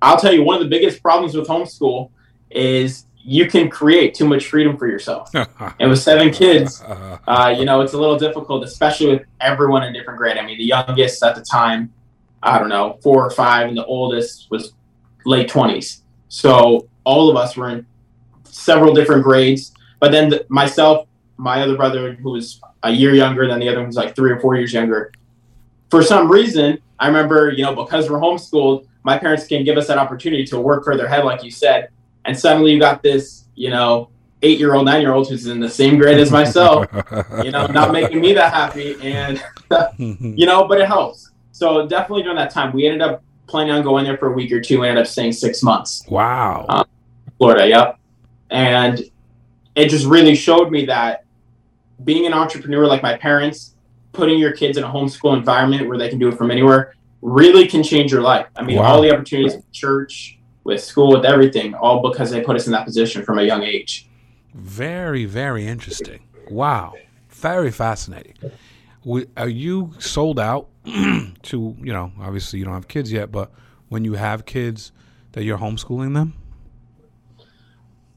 I'll 0.00 0.18
tell 0.18 0.32
you, 0.32 0.44
one 0.44 0.56
of 0.56 0.62
the 0.62 0.68
biggest 0.68 1.02
problems 1.02 1.34
with 1.34 1.48
homeschool 1.48 2.10
is 2.50 3.06
you 3.24 3.46
can 3.46 3.70
create 3.70 4.14
too 4.14 4.26
much 4.26 4.46
freedom 4.46 4.76
for 4.76 4.86
yourself. 4.88 5.30
and 5.34 5.90
with 5.90 6.00
seven 6.00 6.30
kids, 6.30 6.82
uh, 7.26 7.54
you 7.56 7.64
know, 7.64 7.80
it's 7.80 7.92
a 7.92 7.98
little 7.98 8.18
difficult, 8.18 8.64
especially 8.64 9.08
with 9.08 9.22
everyone 9.40 9.82
in 9.84 9.92
different 9.92 10.18
grade. 10.18 10.38
I 10.38 10.44
mean, 10.44 10.58
the 10.58 10.64
youngest 10.64 11.22
at 11.22 11.34
the 11.34 11.42
time 11.42 11.92
I 12.42 12.58
don't 12.58 12.68
know, 12.68 12.98
four 13.02 13.24
or 13.24 13.30
five, 13.30 13.68
and 13.68 13.76
the 13.76 13.84
oldest 13.84 14.50
was 14.50 14.72
late 15.24 15.48
20s. 15.48 16.00
So 16.28 16.88
all 17.04 17.30
of 17.30 17.36
us 17.36 17.56
were 17.56 17.70
in 17.70 17.86
several 18.44 18.94
different 18.94 19.22
grades. 19.22 19.72
But 20.00 20.10
then 20.10 20.30
the, 20.30 20.44
myself, 20.48 21.06
my 21.36 21.62
other 21.62 21.76
brother, 21.76 22.14
who 22.14 22.32
was 22.32 22.60
a 22.82 22.90
year 22.90 23.14
younger 23.14 23.46
than 23.46 23.60
the 23.60 23.68
other 23.68 23.78
one, 23.78 23.86
was 23.86 23.96
like 23.96 24.16
three 24.16 24.32
or 24.32 24.40
four 24.40 24.56
years 24.56 24.72
younger. 24.72 25.12
For 25.90 26.02
some 26.02 26.30
reason, 26.30 26.78
I 26.98 27.06
remember, 27.06 27.50
you 27.50 27.62
know, 27.62 27.74
because 27.74 28.10
we're 28.10 28.18
homeschooled, 28.18 28.86
my 29.04 29.18
parents 29.18 29.46
can 29.46 29.64
give 29.64 29.76
us 29.76 29.86
that 29.86 29.98
opportunity 29.98 30.44
to 30.46 30.58
work 30.58 30.84
further 30.84 31.06
ahead, 31.06 31.24
like 31.24 31.44
you 31.44 31.50
said. 31.50 31.90
And 32.24 32.38
suddenly 32.38 32.72
you 32.72 32.78
got 32.78 33.02
this, 33.02 33.44
you 33.54 33.70
know, 33.70 34.10
eight 34.42 34.58
year 34.58 34.74
old, 34.74 34.84
nine 34.84 35.00
year 35.00 35.12
old 35.12 35.28
who's 35.28 35.46
in 35.46 35.60
the 35.60 35.68
same 35.68 35.98
grade 35.98 36.18
as 36.18 36.30
myself, 36.30 36.86
you 37.44 37.50
know, 37.50 37.66
not 37.66 37.92
making 37.98 38.20
me 38.20 38.32
that 38.34 38.52
happy. 38.52 38.96
And, 39.02 39.42
you 39.98 40.46
know, 40.46 40.66
but 40.66 40.80
it 40.80 40.86
helps. 40.86 41.30
So 41.52 41.86
definitely 41.86 42.22
during 42.22 42.36
that 42.36 42.50
time, 42.50 42.72
we 42.72 42.86
ended 42.86 43.02
up 43.02 43.22
planning 43.46 43.72
on 43.72 43.82
going 43.82 44.04
there 44.04 44.16
for 44.16 44.32
a 44.32 44.32
week 44.32 44.50
or 44.52 44.60
two. 44.60 44.80
We 44.80 44.88
ended 44.88 45.02
up 45.04 45.08
staying 45.08 45.32
six 45.32 45.62
months. 45.62 46.04
Wow. 46.08 46.66
Um, 46.68 46.84
Florida, 47.38 47.68
yep. 47.68 47.98
And 48.50 49.02
it 49.74 49.88
just 49.88 50.06
really 50.06 50.34
showed 50.34 50.70
me 50.70 50.86
that 50.86 51.24
being 52.04 52.26
an 52.26 52.34
entrepreneur 52.34 52.86
like 52.86 53.02
my 53.02 53.16
parents, 53.16 53.74
putting 54.12 54.38
your 54.38 54.52
kids 54.52 54.76
in 54.76 54.84
a 54.84 54.88
homeschool 54.88 55.36
environment 55.36 55.88
where 55.88 55.98
they 55.98 56.08
can 56.08 56.18
do 56.18 56.28
it 56.28 56.36
from 56.36 56.50
anywhere, 56.50 56.94
really 57.20 57.66
can 57.66 57.82
change 57.82 58.10
your 58.10 58.20
life. 58.20 58.46
I 58.56 58.62
mean, 58.62 58.78
wow. 58.78 58.94
all 58.94 59.02
the 59.02 59.12
opportunities 59.12 59.62
church, 59.72 60.38
with 60.64 60.82
school, 60.82 61.12
with 61.12 61.24
everything, 61.24 61.74
all 61.74 62.08
because 62.08 62.30
they 62.30 62.40
put 62.40 62.56
us 62.56 62.66
in 62.66 62.72
that 62.72 62.84
position 62.84 63.24
from 63.24 63.38
a 63.38 63.42
young 63.42 63.62
age. 63.62 64.08
Very, 64.54 65.24
very 65.24 65.66
interesting. 65.66 66.24
Wow. 66.50 66.94
Very 67.30 67.70
fascinating. 67.70 68.34
Are 69.36 69.48
you 69.48 69.92
sold 69.98 70.38
out 70.38 70.68
to 71.42 71.76
you 71.80 71.92
know 71.92 72.10
obviously 72.20 72.58
you 72.58 72.64
don't 72.64 72.74
have 72.74 72.88
kids 72.88 73.12
yet 73.12 73.30
but 73.30 73.52
when 73.88 74.04
you 74.04 74.14
have 74.14 74.44
kids 74.44 74.90
that 75.30 75.44
you're 75.44 75.58
homeschooling 75.58 76.12
them 76.12 76.34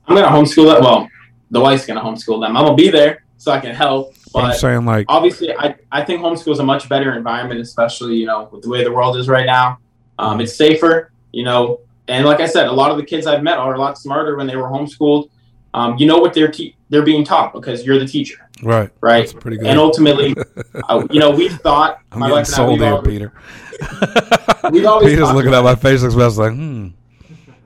i'm 0.08 0.16
gonna 0.16 0.28
homeschool 0.28 0.74
them 0.74 0.84
well 0.84 1.08
the 1.52 1.60
wife's 1.60 1.86
gonna 1.86 2.02
homeschool 2.02 2.42
them 2.42 2.58
i'm 2.58 2.66
gonna 2.66 2.76
be 2.76 2.90
there 2.90 3.24
so 3.38 3.52
i 3.52 3.60
can 3.60 3.76
help 3.76 4.16
but 4.34 4.46
i'm 4.46 4.58
saying 4.58 4.84
like 4.84 5.06
obviously 5.10 5.54
i, 5.54 5.76
I 5.92 6.04
think 6.04 6.22
homeschool 6.22 6.54
is 6.54 6.60
a 6.60 6.64
much 6.64 6.90
better 6.90 7.16
environment 7.16 7.60
especially 7.60 8.16
you 8.16 8.26
know 8.26 8.50
with 8.52 8.64
the 8.64 8.70
way 8.70 8.84
the 8.84 8.92
world 8.92 9.16
is 9.18 9.30
right 9.30 9.46
now 9.46 9.78
um, 10.18 10.42
it's 10.42 10.56
safer 10.56 11.12
you 11.32 11.44
know 11.44 11.82
and 12.08 12.26
like 12.26 12.40
i 12.40 12.46
said 12.46 12.68
a 12.68 12.72
lot 12.72 12.92
of 12.92 12.98
the 12.98 13.04
kids 13.04 13.28
i've 13.28 13.44
met 13.44 13.58
are 13.58 13.76
a 13.76 13.80
lot 13.80 13.98
smarter 13.98 14.36
when 14.36 14.48
they 14.48 14.56
were 14.56 14.68
homeschooled 14.68 15.30
um, 15.74 15.98
you 15.98 16.06
know 16.06 16.20
what 16.20 16.34
they're 16.34 16.52
te- 16.52 16.76
they're 16.90 17.04
being 17.04 17.26
taught 17.26 17.52
because 17.52 17.86
you're 17.86 18.00
the 18.00 18.08
teacher 18.08 18.46
Right. 18.64 18.90
Right. 19.02 19.22
That's 19.22 19.34
pretty 19.34 19.58
good. 19.58 19.68
And 19.68 19.80
ultimately, 19.80 20.36
uh, 20.90 21.06
you 21.12 21.20
know, 21.20 21.32
we 21.32 21.50
thought 21.50 22.00
I'm 22.12 22.20
my 22.20 22.30
getting 22.30 22.46
sold 22.46 22.80
here, 22.80 22.94
always, 22.94 23.08
Peter. 23.08 23.34
we've 24.72 24.86
always 24.86 25.10
Peter's 25.10 25.32
looking 25.32 25.54
at 25.54 25.64
my 25.64 25.76
face 25.76 26.04
like, 26.04 26.38
like, 26.38 26.54
hmm. 26.54 26.88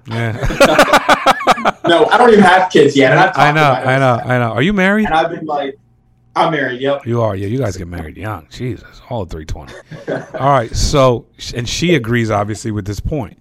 Yeah. 0.08 0.32
no, 1.88 2.06
I 2.08 2.18
don't 2.18 2.32
even 2.32 2.44
have 2.44 2.72
kids 2.72 2.96
yet. 2.96 3.38
I 3.38 3.52
know, 3.52 3.62
I 3.62 4.00
know, 4.00 4.14
I 4.26 4.38
know. 4.40 4.52
Are 4.54 4.62
you 4.64 4.74
married? 4.74 5.06
And 5.06 5.14
I've 5.14 5.30
been 5.30 5.46
like, 5.46 5.78
I'm 6.36 6.52
married. 6.52 6.82
Yep. 6.82 7.06
You 7.06 7.22
are. 7.22 7.36
Yeah, 7.36 7.48
you 7.48 7.60
guys 7.60 7.78
get 7.78 7.88
married 7.88 8.18
young. 8.18 8.48
Jesus, 8.50 9.02
all 9.10 9.24
at 9.24 9.30
320. 9.30 10.38
all 10.40 10.50
right. 10.50 10.76
So, 10.76 11.28
and 11.54 11.70
she 11.70 11.94
agrees, 11.96 12.32
obviously, 12.32 12.72
with 12.72 12.86
this 12.86 13.00
point. 13.00 13.39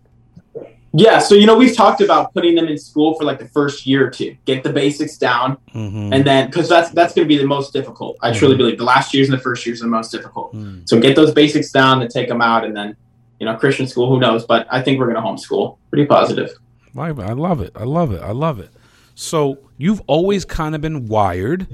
Yeah, 0.99 1.21
so 1.21 1.37
you 1.37 1.47
know 1.47 1.57
we've 1.57 1.76
talked 1.76 2.00
about 2.00 2.35
putting 2.35 2.57
them 2.57 2.67
in 2.67 2.76
school 2.76 3.14
for 3.14 3.23
like 3.23 3.38
the 3.38 3.47
first 3.49 3.87
year 3.87 4.07
or 4.07 4.11
two, 4.11 4.37
get 4.47 4.64
the 4.64 4.73
basics 4.73 5.17
down, 5.17 5.57
mm-hmm. 5.73 6.12
and 6.12 6.25
then 6.25 6.47
because 6.47 6.69
that's 6.69 6.90
that's 6.90 7.14
going 7.14 7.25
to 7.25 7.28
be 7.28 7.38
the 7.38 7.47
most 7.47 7.73
difficult. 7.73 8.17
I 8.21 8.31
mm-hmm. 8.31 8.38
truly 8.38 8.57
believe 8.57 8.78
the 8.78 8.85
last 8.85 9.14
years 9.14 9.28
and 9.28 9.38
the 9.38 9.43
first 9.43 9.64
years 9.64 9.81
are 9.81 9.85
the 9.85 9.90
most 9.90 10.11
difficult. 10.11 10.55
Mm-hmm. 10.55 10.87
So 10.87 10.99
get 10.99 11.14
those 11.14 11.33
basics 11.33 11.71
down 11.71 12.02
and 12.02 12.11
take 12.11 12.28
them 12.28 12.43
out, 12.43 12.64
and 12.64 12.76
then 12.76 12.97
you 13.38 13.47
know 13.47 13.55
Christian 13.57 13.87
school, 13.87 14.11
who 14.11 14.19
knows? 14.19 14.45
But 14.45 14.67
I 14.71 14.83
think 14.83 14.99
we're 14.99 15.12
going 15.12 15.17
to 15.17 15.23
homeschool. 15.23 15.78
Pretty 15.90 16.07
positive. 16.07 16.50
I 16.97 17.11
love 17.11 17.61
it. 17.61 17.73
I 17.76 17.85
love 17.85 18.12
it. 18.12 18.21
I 18.21 18.33
love 18.33 18.59
it. 18.59 18.71
So 19.14 19.59
you've 19.76 20.02
always 20.09 20.45
kind 20.45 20.75
of 20.75 20.81
been 20.81 21.07
wired 21.07 21.69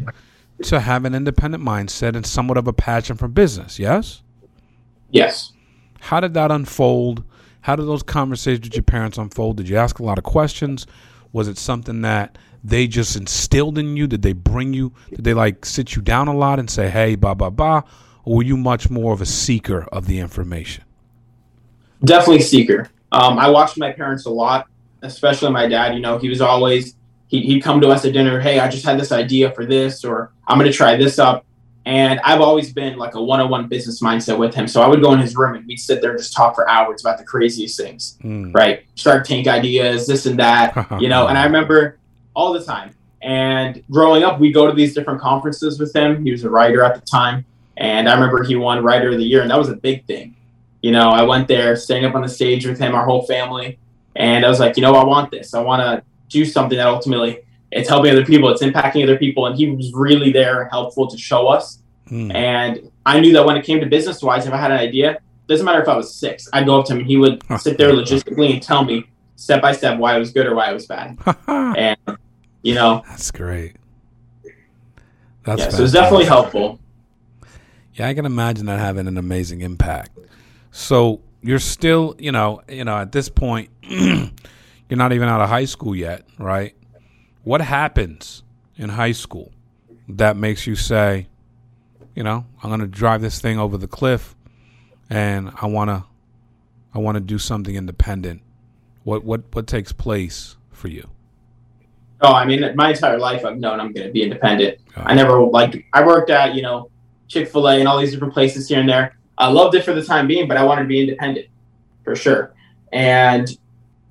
to 0.64 0.80
have 0.80 1.06
an 1.06 1.14
independent 1.14 1.64
mindset 1.64 2.14
and 2.14 2.26
somewhat 2.26 2.58
of 2.58 2.68
a 2.68 2.74
passion 2.74 3.16
for 3.16 3.28
business. 3.28 3.78
Yes. 3.78 4.22
Yes. 5.10 5.52
How 6.00 6.20
did 6.20 6.34
that 6.34 6.50
unfold? 6.50 7.24
How 7.64 7.76
did 7.76 7.86
those 7.86 8.02
conversations 8.02 8.66
with 8.66 8.74
your 8.74 8.82
parents 8.82 9.16
unfold? 9.16 9.56
Did 9.56 9.70
you 9.70 9.78
ask 9.78 9.98
a 9.98 10.02
lot 10.02 10.18
of 10.18 10.24
questions? 10.24 10.86
Was 11.32 11.48
it 11.48 11.56
something 11.56 12.02
that 12.02 12.36
they 12.62 12.86
just 12.86 13.16
instilled 13.16 13.78
in 13.78 13.96
you? 13.96 14.06
Did 14.06 14.20
they 14.20 14.34
bring 14.34 14.74
you? 14.74 14.92
Did 15.08 15.24
they 15.24 15.32
like 15.32 15.64
sit 15.64 15.96
you 15.96 16.02
down 16.02 16.28
a 16.28 16.36
lot 16.36 16.58
and 16.58 16.68
say, 16.68 16.90
"Hey, 16.90 17.14
blah 17.14 17.32
blah 17.32 17.48
blah," 17.48 17.80
or 18.26 18.36
were 18.36 18.42
you 18.42 18.58
much 18.58 18.90
more 18.90 19.14
of 19.14 19.22
a 19.22 19.26
seeker 19.26 19.84
of 19.90 20.06
the 20.06 20.18
information? 20.18 20.84
Definitely 22.04 22.42
seeker. 22.42 22.90
Um, 23.12 23.38
I 23.38 23.48
watched 23.48 23.78
my 23.78 23.92
parents 23.92 24.26
a 24.26 24.30
lot, 24.30 24.66
especially 25.00 25.50
my 25.50 25.66
dad. 25.66 25.94
You 25.94 26.00
know, 26.00 26.18
he 26.18 26.28
was 26.28 26.42
always 26.42 26.96
he, 27.28 27.40
he'd 27.40 27.62
come 27.62 27.80
to 27.80 27.88
us 27.88 28.04
at 28.04 28.12
dinner. 28.12 28.40
Hey, 28.40 28.60
I 28.60 28.68
just 28.68 28.84
had 28.84 29.00
this 29.00 29.10
idea 29.10 29.50
for 29.52 29.64
this, 29.64 30.04
or 30.04 30.32
I'm 30.46 30.58
going 30.58 30.70
to 30.70 30.76
try 30.76 30.98
this 30.98 31.18
up. 31.18 31.46
And 31.86 32.18
I've 32.20 32.40
always 32.40 32.72
been 32.72 32.96
like 32.96 33.14
a 33.14 33.22
one 33.22 33.40
on 33.40 33.50
one 33.50 33.68
business 33.68 34.00
mindset 34.00 34.38
with 34.38 34.54
him. 34.54 34.66
So 34.66 34.80
I 34.80 34.88
would 34.88 35.02
go 35.02 35.12
in 35.12 35.18
his 35.18 35.36
room 35.36 35.54
and 35.54 35.66
we'd 35.66 35.76
sit 35.76 36.00
there 36.00 36.10
and 36.10 36.18
just 36.18 36.32
talk 36.32 36.54
for 36.54 36.68
hours 36.68 37.02
about 37.02 37.18
the 37.18 37.24
craziest 37.24 37.78
things, 37.78 38.16
mm. 38.22 38.54
right? 38.54 38.84
Shark 38.94 39.26
Tank 39.26 39.46
ideas, 39.46 40.06
this 40.06 40.24
and 40.24 40.38
that, 40.38 40.74
you 41.00 41.08
know. 41.08 41.26
And 41.26 41.36
I 41.36 41.44
remember 41.44 41.98
all 42.34 42.52
the 42.52 42.64
time. 42.64 42.94
And 43.20 43.82
growing 43.90 44.22
up, 44.22 44.38
we 44.38 44.52
go 44.52 44.66
to 44.66 44.72
these 44.72 44.94
different 44.94 45.20
conferences 45.20 45.78
with 45.78 45.94
him. 45.94 46.24
He 46.24 46.30
was 46.30 46.44
a 46.44 46.50
writer 46.50 46.82
at 46.84 46.94
the 46.94 47.00
time, 47.00 47.46
and 47.76 48.08
I 48.08 48.14
remember 48.14 48.42
he 48.42 48.54
won 48.54 48.84
Writer 48.84 49.10
of 49.10 49.16
the 49.16 49.24
Year, 49.24 49.40
and 49.40 49.50
that 49.50 49.58
was 49.58 49.70
a 49.70 49.76
big 49.76 50.04
thing. 50.06 50.36
You 50.82 50.92
know, 50.92 51.08
I 51.08 51.22
went 51.22 51.48
there, 51.48 51.74
staying 51.74 52.04
up 52.04 52.14
on 52.14 52.20
the 52.20 52.28
stage 52.28 52.66
with 52.66 52.78
him, 52.78 52.94
our 52.94 53.06
whole 53.06 53.26
family, 53.26 53.78
and 54.14 54.44
I 54.44 54.48
was 54.48 54.60
like, 54.60 54.76
you 54.76 54.82
know, 54.82 54.94
I 54.94 55.04
want 55.04 55.30
this. 55.30 55.54
I 55.54 55.60
want 55.60 55.80
to 55.80 56.02
do 56.28 56.44
something 56.44 56.76
that 56.76 56.86
ultimately 56.86 57.40
it's 57.74 57.88
helping 57.88 58.12
other 58.12 58.24
people, 58.24 58.48
it's 58.50 58.62
impacting 58.62 59.02
other 59.02 59.18
people, 59.18 59.46
and 59.46 59.56
he 59.56 59.70
was 59.70 59.92
really 59.92 60.32
there 60.32 60.62
and 60.62 60.70
helpful 60.70 61.08
to 61.08 61.18
show 61.18 61.48
us. 61.48 61.82
Hmm. 62.08 62.30
And 62.30 62.90
I 63.04 63.20
knew 63.20 63.32
that 63.32 63.44
when 63.44 63.56
it 63.56 63.64
came 63.64 63.80
to 63.80 63.86
business 63.86 64.22
wise, 64.22 64.46
if 64.46 64.52
I 64.52 64.58
had 64.58 64.70
an 64.70 64.78
idea, 64.78 65.18
doesn't 65.48 65.66
matter 65.66 65.82
if 65.82 65.88
I 65.88 65.96
was 65.96 66.14
six, 66.14 66.48
I'd 66.52 66.66
go 66.66 66.78
up 66.78 66.86
to 66.86 66.92
him 66.92 67.00
and 67.00 67.06
he 67.06 67.16
would 67.16 67.42
sit 67.58 67.76
there 67.76 67.90
logistically 67.90 68.52
and 68.52 68.62
tell 68.62 68.84
me 68.84 69.04
step 69.36 69.60
by 69.60 69.72
step 69.72 69.98
why 69.98 70.16
it 70.16 70.18
was 70.20 70.32
good 70.32 70.46
or 70.46 70.54
why 70.54 70.70
it 70.70 70.74
was 70.74 70.86
bad. 70.86 71.18
and 71.48 71.98
you 72.62 72.74
know, 72.74 73.02
that's 73.08 73.30
great. 73.30 73.76
That's 75.42 75.60
yeah, 75.60 75.68
so 75.68 75.82
it's 75.82 75.92
definitely 75.92 76.24
helpful. 76.24 76.78
Yeah, 77.94 78.08
I 78.08 78.14
can 78.14 78.24
imagine 78.24 78.66
that 78.66 78.78
having 78.78 79.06
an 79.06 79.18
amazing 79.18 79.60
impact. 79.60 80.18
So 80.70 81.20
you're 81.42 81.58
still, 81.58 82.16
you 82.18 82.32
know, 82.32 82.62
you 82.68 82.84
know, 82.84 82.96
at 82.96 83.12
this 83.12 83.28
point, 83.28 83.68
you're 83.82 84.30
not 84.90 85.12
even 85.12 85.28
out 85.28 85.40
of 85.40 85.48
high 85.48 85.66
school 85.66 85.94
yet, 85.94 86.24
right? 86.38 86.74
What 87.44 87.60
happens 87.60 88.42
in 88.76 88.90
high 88.90 89.12
school 89.12 89.52
that 90.08 90.36
makes 90.36 90.66
you 90.66 90.76
say, 90.76 91.28
you 92.14 92.22
know, 92.22 92.46
I'm 92.62 92.70
going 92.70 92.80
to 92.80 92.86
drive 92.86 93.20
this 93.22 93.40
thing 93.40 93.58
over 93.58 93.76
the 93.76 93.88
cliff, 93.88 94.34
and 95.10 95.52
I 95.60 95.66
want 95.66 95.90
to, 95.90 96.04
I 96.94 96.98
want 96.98 97.16
to 97.16 97.20
do 97.20 97.38
something 97.38 97.74
independent. 97.74 98.42
What 99.02 99.24
what 99.24 99.42
what 99.52 99.66
takes 99.66 99.92
place 99.92 100.56
for 100.70 100.88
you? 100.88 101.08
Oh, 102.20 102.32
I 102.32 102.46
mean, 102.46 102.74
my 102.74 102.90
entire 102.90 103.18
life 103.18 103.44
I've 103.44 103.58
known 103.58 103.80
I'm 103.80 103.92
going 103.92 104.06
to 104.06 104.12
be 104.12 104.22
independent. 104.22 104.78
I 104.96 105.14
never 105.14 105.42
like 105.42 105.84
I 105.92 106.06
worked 106.06 106.30
at 106.30 106.54
you 106.54 106.62
know 106.62 106.90
Chick 107.28 107.50
Fil 107.50 107.68
A 107.68 107.78
and 107.78 107.88
all 107.88 107.98
these 107.98 108.12
different 108.12 108.32
places 108.32 108.68
here 108.68 108.80
and 108.80 108.88
there. 108.88 109.16
I 109.36 109.48
loved 109.48 109.74
it 109.74 109.84
for 109.84 109.92
the 109.92 110.02
time 110.02 110.26
being, 110.26 110.48
but 110.48 110.56
I 110.56 110.64
wanted 110.64 110.82
to 110.82 110.88
be 110.88 111.00
independent 111.00 111.48
for 112.04 112.14
sure. 112.16 112.54
And 112.92 113.48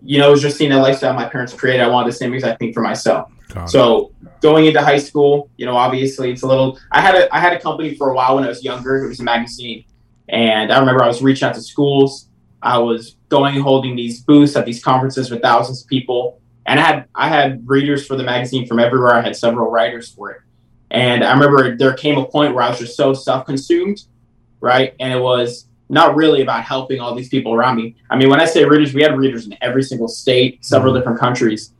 you 0.03 0.19
know, 0.19 0.27
it 0.27 0.31
was 0.31 0.41
just 0.41 0.57
seeing 0.57 0.69
the 0.69 0.77
lifestyle 0.77 1.13
my 1.13 1.27
parents 1.27 1.53
created. 1.53 1.81
I 1.81 1.87
wanted 1.87 2.11
the 2.11 2.17
same 2.17 2.33
exact 2.33 2.59
thing 2.59 2.73
for 2.73 2.81
myself. 2.81 3.31
so 3.67 4.11
going 4.41 4.65
into 4.65 4.81
high 4.81 4.97
school, 4.97 5.49
you 5.57 5.65
know, 5.65 5.77
obviously 5.77 6.31
it's 6.31 6.41
a 6.41 6.47
little. 6.47 6.77
I 6.91 7.01
had 7.01 7.15
a 7.15 7.33
I 7.33 7.39
had 7.39 7.53
a 7.53 7.59
company 7.59 7.95
for 7.95 8.09
a 8.09 8.13
while 8.13 8.35
when 8.35 8.43
I 8.43 8.47
was 8.47 8.63
younger. 8.63 9.03
It 9.03 9.07
was 9.07 9.19
a 9.19 9.23
magazine, 9.23 9.85
and 10.27 10.71
I 10.71 10.79
remember 10.79 11.03
I 11.03 11.07
was 11.07 11.21
reaching 11.21 11.47
out 11.47 11.55
to 11.55 11.61
schools. 11.61 12.27
I 12.61 12.77
was 12.77 13.15
going 13.29 13.55
and 13.55 13.63
holding 13.63 13.95
these 13.95 14.21
booths 14.21 14.55
at 14.55 14.65
these 14.65 14.83
conferences 14.83 15.29
with 15.29 15.41
thousands 15.41 15.83
of 15.83 15.87
people, 15.87 16.39
and 16.65 16.79
I 16.79 16.83
had 16.83 17.05
I 17.15 17.27
had 17.29 17.67
readers 17.67 18.05
for 18.05 18.15
the 18.15 18.23
magazine 18.23 18.67
from 18.67 18.79
everywhere. 18.79 19.13
I 19.13 19.21
had 19.21 19.35
several 19.35 19.69
writers 19.69 20.09
for 20.09 20.31
it, 20.31 20.41
and 20.91 21.23
I 21.23 21.33
remember 21.33 21.77
there 21.77 21.93
came 21.93 22.17
a 22.17 22.25
point 22.25 22.53
where 22.53 22.63
I 22.63 22.69
was 22.69 22.79
just 22.79 22.97
so 22.97 23.13
self-consumed, 23.13 24.03
right? 24.59 24.95
And 24.99 25.13
it 25.13 25.21
was 25.21 25.67
not 25.89 26.15
really 26.15 26.41
about 26.41 26.63
helping 26.63 26.99
all 26.99 27.13
these 27.13 27.29
people 27.29 27.53
around 27.53 27.75
me. 27.75 27.95
I 28.09 28.15
mean, 28.15 28.29
when 28.29 28.39
I 28.39 28.45
say 28.45 28.65
readers, 28.65 28.93
we 28.93 29.01
had 29.01 29.17
readers 29.17 29.45
in 29.45 29.57
every 29.61 29.83
single 29.83 30.07
state, 30.07 30.63
several 30.63 30.91
mm-hmm. 30.91 30.99
different 30.99 31.19
countries, 31.19 31.73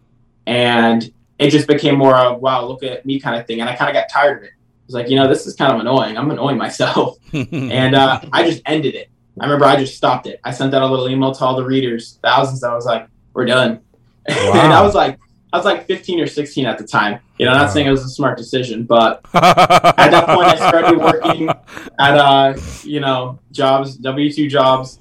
and 0.45 1.11
it 1.39 1.49
just 1.49 1.67
became 1.67 1.95
more 1.95 2.15
of 2.15 2.41
wow, 2.41 2.65
look 2.65 2.83
at 2.83 3.05
me 3.05 3.19
kind 3.19 3.39
of 3.39 3.47
thing. 3.47 3.61
And 3.61 3.69
I 3.69 3.75
kind 3.75 3.89
of 3.89 3.93
got 3.93 4.09
tired 4.09 4.39
of 4.39 4.43
it. 4.43 4.51
I 4.51 4.85
was 4.85 4.95
like, 4.95 5.09
you 5.09 5.15
know, 5.15 5.27
this 5.27 5.47
is 5.47 5.55
kind 5.55 5.73
of 5.73 5.79
annoying. 5.79 6.17
I'm 6.17 6.29
annoying 6.29 6.57
myself, 6.57 7.17
and 7.33 7.95
uh, 7.95 8.21
I 8.31 8.43
just 8.43 8.61
ended 8.65 8.95
it. 8.95 9.09
I 9.39 9.45
remember 9.45 9.65
I 9.65 9.75
just 9.77 9.97
stopped 9.97 10.27
it. 10.27 10.39
I 10.43 10.51
sent 10.51 10.73
out 10.73 10.83
a 10.83 10.87
little 10.87 11.09
email 11.09 11.33
to 11.33 11.43
all 11.43 11.55
the 11.55 11.65
readers, 11.65 12.19
thousands. 12.21 12.63
I 12.63 12.73
was 12.75 12.85
like, 12.85 13.07
we're 13.33 13.45
done. 13.45 13.81
Wow. 14.27 14.51
and 14.63 14.73
I 14.73 14.81
was 14.81 14.93
like, 14.93 15.19
I 15.53 15.57
was 15.57 15.65
like 15.65 15.85
15 15.85 16.19
or 16.19 16.25
16 16.25 16.65
at 16.65 16.79
the 16.79 16.83
time. 16.83 17.19
You 17.37 17.45
know, 17.45 17.53
not 17.53 17.71
saying 17.71 17.85
it 17.85 17.91
was 17.91 18.03
a 18.03 18.09
smart 18.09 18.39
decision, 18.39 18.85
but 18.85 19.21
at 19.35 20.09
that 20.09 20.25
point, 20.25 20.47
I 20.47 20.55
started 20.55 20.99
working 20.99 21.47
at, 21.47 22.17
uh, 22.17 22.55
you 22.83 22.99
know, 22.99 23.37
jobs, 23.51 23.95
W 23.97 24.33
2 24.33 24.49
jobs. 24.49 24.97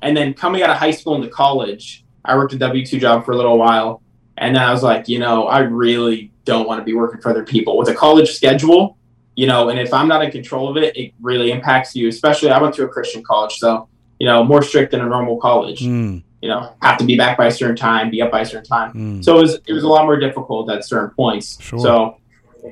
And 0.00 0.16
then 0.16 0.32
coming 0.32 0.62
out 0.62 0.70
of 0.70 0.78
high 0.78 0.90
school 0.90 1.16
into 1.16 1.28
college, 1.28 2.02
I 2.24 2.34
worked 2.34 2.54
a 2.54 2.58
W 2.58 2.84
2 2.84 2.98
job 2.98 3.26
for 3.26 3.32
a 3.32 3.36
little 3.36 3.58
while. 3.58 4.00
And 4.38 4.56
then 4.56 4.62
I 4.62 4.72
was 4.72 4.82
like, 4.82 5.06
you 5.06 5.18
know, 5.18 5.46
I 5.48 5.58
really 5.58 6.32
don't 6.46 6.66
want 6.66 6.80
to 6.80 6.84
be 6.84 6.94
working 6.94 7.20
for 7.20 7.28
other 7.28 7.44
people. 7.44 7.76
With 7.76 7.90
a 7.90 7.94
college 7.94 8.30
schedule, 8.30 8.96
you 9.36 9.46
know, 9.46 9.68
and 9.68 9.78
if 9.78 9.92
I'm 9.92 10.08
not 10.08 10.24
in 10.24 10.30
control 10.30 10.70
of 10.70 10.78
it, 10.78 10.96
it 10.96 11.12
really 11.20 11.52
impacts 11.52 11.94
you. 11.94 12.08
Especially, 12.08 12.50
I 12.50 12.58
went 12.58 12.74
to 12.76 12.84
a 12.84 12.88
Christian 12.88 13.22
college, 13.22 13.58
so, 13.58 13.86
you 14.18 14.26
know, 14.26 14.44
more 14.44 14.62
strict 14.62 14.92
than 14.92 15.02
a 15.02 15.06
normal 15.06 15.36
college. 15.36 15.80
Mm 15.80 16.22
you 16.40 16.48
know, 16.48 16.74
have 16.82 16.98
to 16.98 17.04
be 17.04 17.16
back 17.16 17.36
by 17.36 17.46
a 17.46 17.50
certain 17.50 17.76
time, 17.76 18.10
be 18.10 18.22
up 18.22 18.30
by 18.30 18.40
a 18.40 18.46
certain 18.46 18.64
time. 18.64 18.92
Mm. 18.94 19.24
So 19.24 19.38
it 19.38 19.40
was 19.42 19.58
it 19.66 19.72
was 19.72 19.82
a 19.82 19.88
lot 19.88 20.04
more 20.04 20.18
difficult 20.18 20.70
at 20.70 20.84
certain 20.84 21.10
points. 21.10 21.60
Sure. 21.60 21.78
So, 21.78 22.16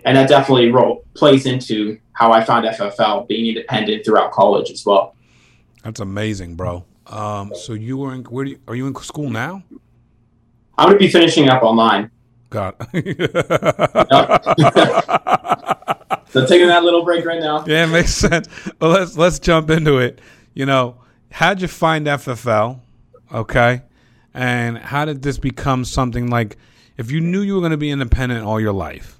and 0.05 0.17
that 0.17 0.29
definitely 0.29 0.71
role, 0.71 1.05
plays 1.15 1.47
into 1.47 1.99
how 2.13 2.33
I 2.33 2.45
found 2.45 2.67
FFL 2.67 3.29
being 3.29 3.47
independent 3.47 4.05
throughout 4.05 4.33
college 4.33 4.71
as 4.71 4.85
well. 4.85 5.15
That's 5.85 6.01
amazing, 6.01 6.57
bro. 6.57 6.85
Um, 7.07 7.53
so 7.55 7.73
you 7.73 7.97
were 7.97 8.13
in 8.15 8.25
where 8.25 8.45
you, 8.45 8.59
are 8.69 8.75
you 8.75 8.87
in 8.87 8.95
school 8.97 9.31
now? 9.31 9.63
I'm 10.77 10.89
going 10.89 10.99
to 10.99 11.05
be 11.05 11.11
finishing 11.11 11.49
up 11.49 11.63
online. 11.63 12.11
God. 12.51 12.75
so 16.29 16.47
taking 16.47 16.69
that 16.69 16.83
little 16.85 17.05
break 17.05 17.25
right 17.25 17.41
now. 17.41 17.65
Yeah, 17.67 17.85
it 17.85 17.89
makes 17.89 18.15
sense. 18.15 18.49
Well, 18.81 18.91
let's 18.91 19.17
let's 19.17 19.39
jump 19.39 19.71
into 19.71 19.99
it. 19.99 20.21
You 20.55 20.67
know, 20.67 20.97
how'd 21.31 21.61
you 21.61 21.69
find 21.69 22.07
FFL? 22.07 22.81
Okay. 23.33 23.83
And 24.35 24.79
how 24.79 25.05
did 25.05 25.23
this 25.23 25.39
become 25.39 25.85
something 25.85 26.29
like 26.29 26.57
if 26.97 27.11
you 27.11 27.21
knew 27.21 27.41
you 27.41 27.55
were 27.55 27.61
going 27.61 27.73
to 27.73 27.77
be 27.77 27.91
independent 27.91 28.45
all 28.45 28.61
your 28.61 28.73
life, 28.73 29.19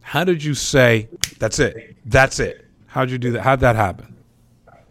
how 0.00 0.24
did 0.24 0.42
you 0.42 0.54
say, 0.54 1.08
that's 1.38 1.58
it? 1.58 1.96
That's 2.04 2.40
it. 2.40 2.66
How'd 2.86 3.10
you 3.10 3.18
do 3.18 3.32
that? 3.32 3.42
How'd 3.42 3.60
that 3.60 3.76
happen? 3.76 4.12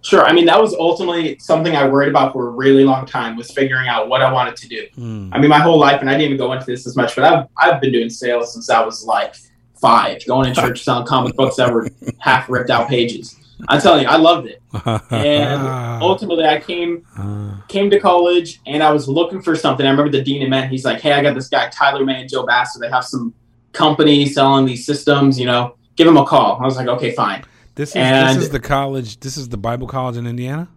Sure. 0.01 0.25
I 0.25 0.34
mean, 0.34 0.46
that 0.46 0.60
was 0.60 0.74
ultimately 0.74 1.38
something 1.39 1.75
I 1.75 1.88
worried 1.88 2.10
about 2.10 2.34
for 2.34 2.48
a 2.48 2.50
really 2.50 2.84
long 2.84 3.06
time 3.06 3.36
was 3.36 3.51
figuring 3.51 3.88
out 3.88 4.10
what 4.10 4.22
I 4.22 4.32
wanted 4.32 4.56
to 4.56 4.68
do. 4.68 4.88
Mm. 4.98 5.30
I 5.32 5.39
mean, 5.39 5.50
my 5.50 5.60
whole 5.60 5.77
life, 5.77 6.01
and 6.01 6.10
I 6.10 6.13
didn't 6.13 6.25
even 6.25 6.38
go 6.38 6.53
into 6.53 6.65
this 6.65 6.88
as 6.88 6.96
much, 6.96 7.15
but 7.15 7.24
I've, 7.24 7.48
I've 7.58 7.82
been 7.82 7.91
doing 7.91 8.10
sales 8.10 8.53
since 8.53 8.70
I 8.70 8.84
was 8.84 9.06
like 9.06 9.36
five, 9.80 10.25
going 10.25 10.51
to 10.53 10.62
church 10.62 10.84
selling 10.84 11.06
comic 11.06 11.36
books 11.36 11.58
that 11.58 11.72
were 11.72 11.88
half 12.18 12.50
ripped 12.50 12.72
out 12.72 12.89
pages. 12.89 13.36
I'm 13.68 13.82
telling 13.82 14.03
you, 14.03 14.10
I 14.10 14.18
loved 14.18 14.48
it. 14.48 14.62
And 15.12 15.62
ah. 15.62 16.00
ultimately, 16.01 16.46
I 16.46 16.60
came 16.60 17.06
ah. 17.18 17.63
came 17.68 17.89
to 17.89 18.00
college 18.00 18.62
and 18.65 18.82
I 18.82 18.91
was 18.91 19.08
looking 19.08 19.41
for 19.41 19.56
something. 19.56 19.86
I 19.86 19.89
remember 19.89 20.12
the 20.12 20.24
dean 20.24 20.41
and 20.41 20.50
met. 20.50 20.70
He's 20.70 20.86
like, 20.86 21.01
"Hey, 21.01 21.12
I 21.13 21.22
got 21.22 21.36
this 21.36 21.50
guy 21.50 21.70
Tyler 21.70 22.06
May 22.06 22.22
and 22.22 22.30
Joe 22.30 22.46
Bassler. 22.46 22.80
They 22.80 22.89
have 22.89 23.06
some 23.06 23.34
company 23.74 24.25
selling 24.25 24.65
these 24.65 24.86
systems. 24.86 25.39
You 25.39 25.46
know, 25.46 25.75
give 25.96 26.08
him 26.08 26.18
a 26.18 26.25
call." 26.25 26.60
I 26.62 26.65
was 26.65 26.77
like, 26.77 26.88
"Okay, 26.88 27.12
fine." 27.12 27.44
This 27.75 27.89
is 27.89 27.96
and, 27.98 28.38
this 28.38 28.46
is 28.46 28.50
the 28.50 28.60
college. 28.60 29.20
This 29.20 29.38
is 29.38 29.50
the 29.50 29.58
Bible 29.58 29.88
college 29.88 30.18
in 30.18 30.27
Indiana. 30.27 30.70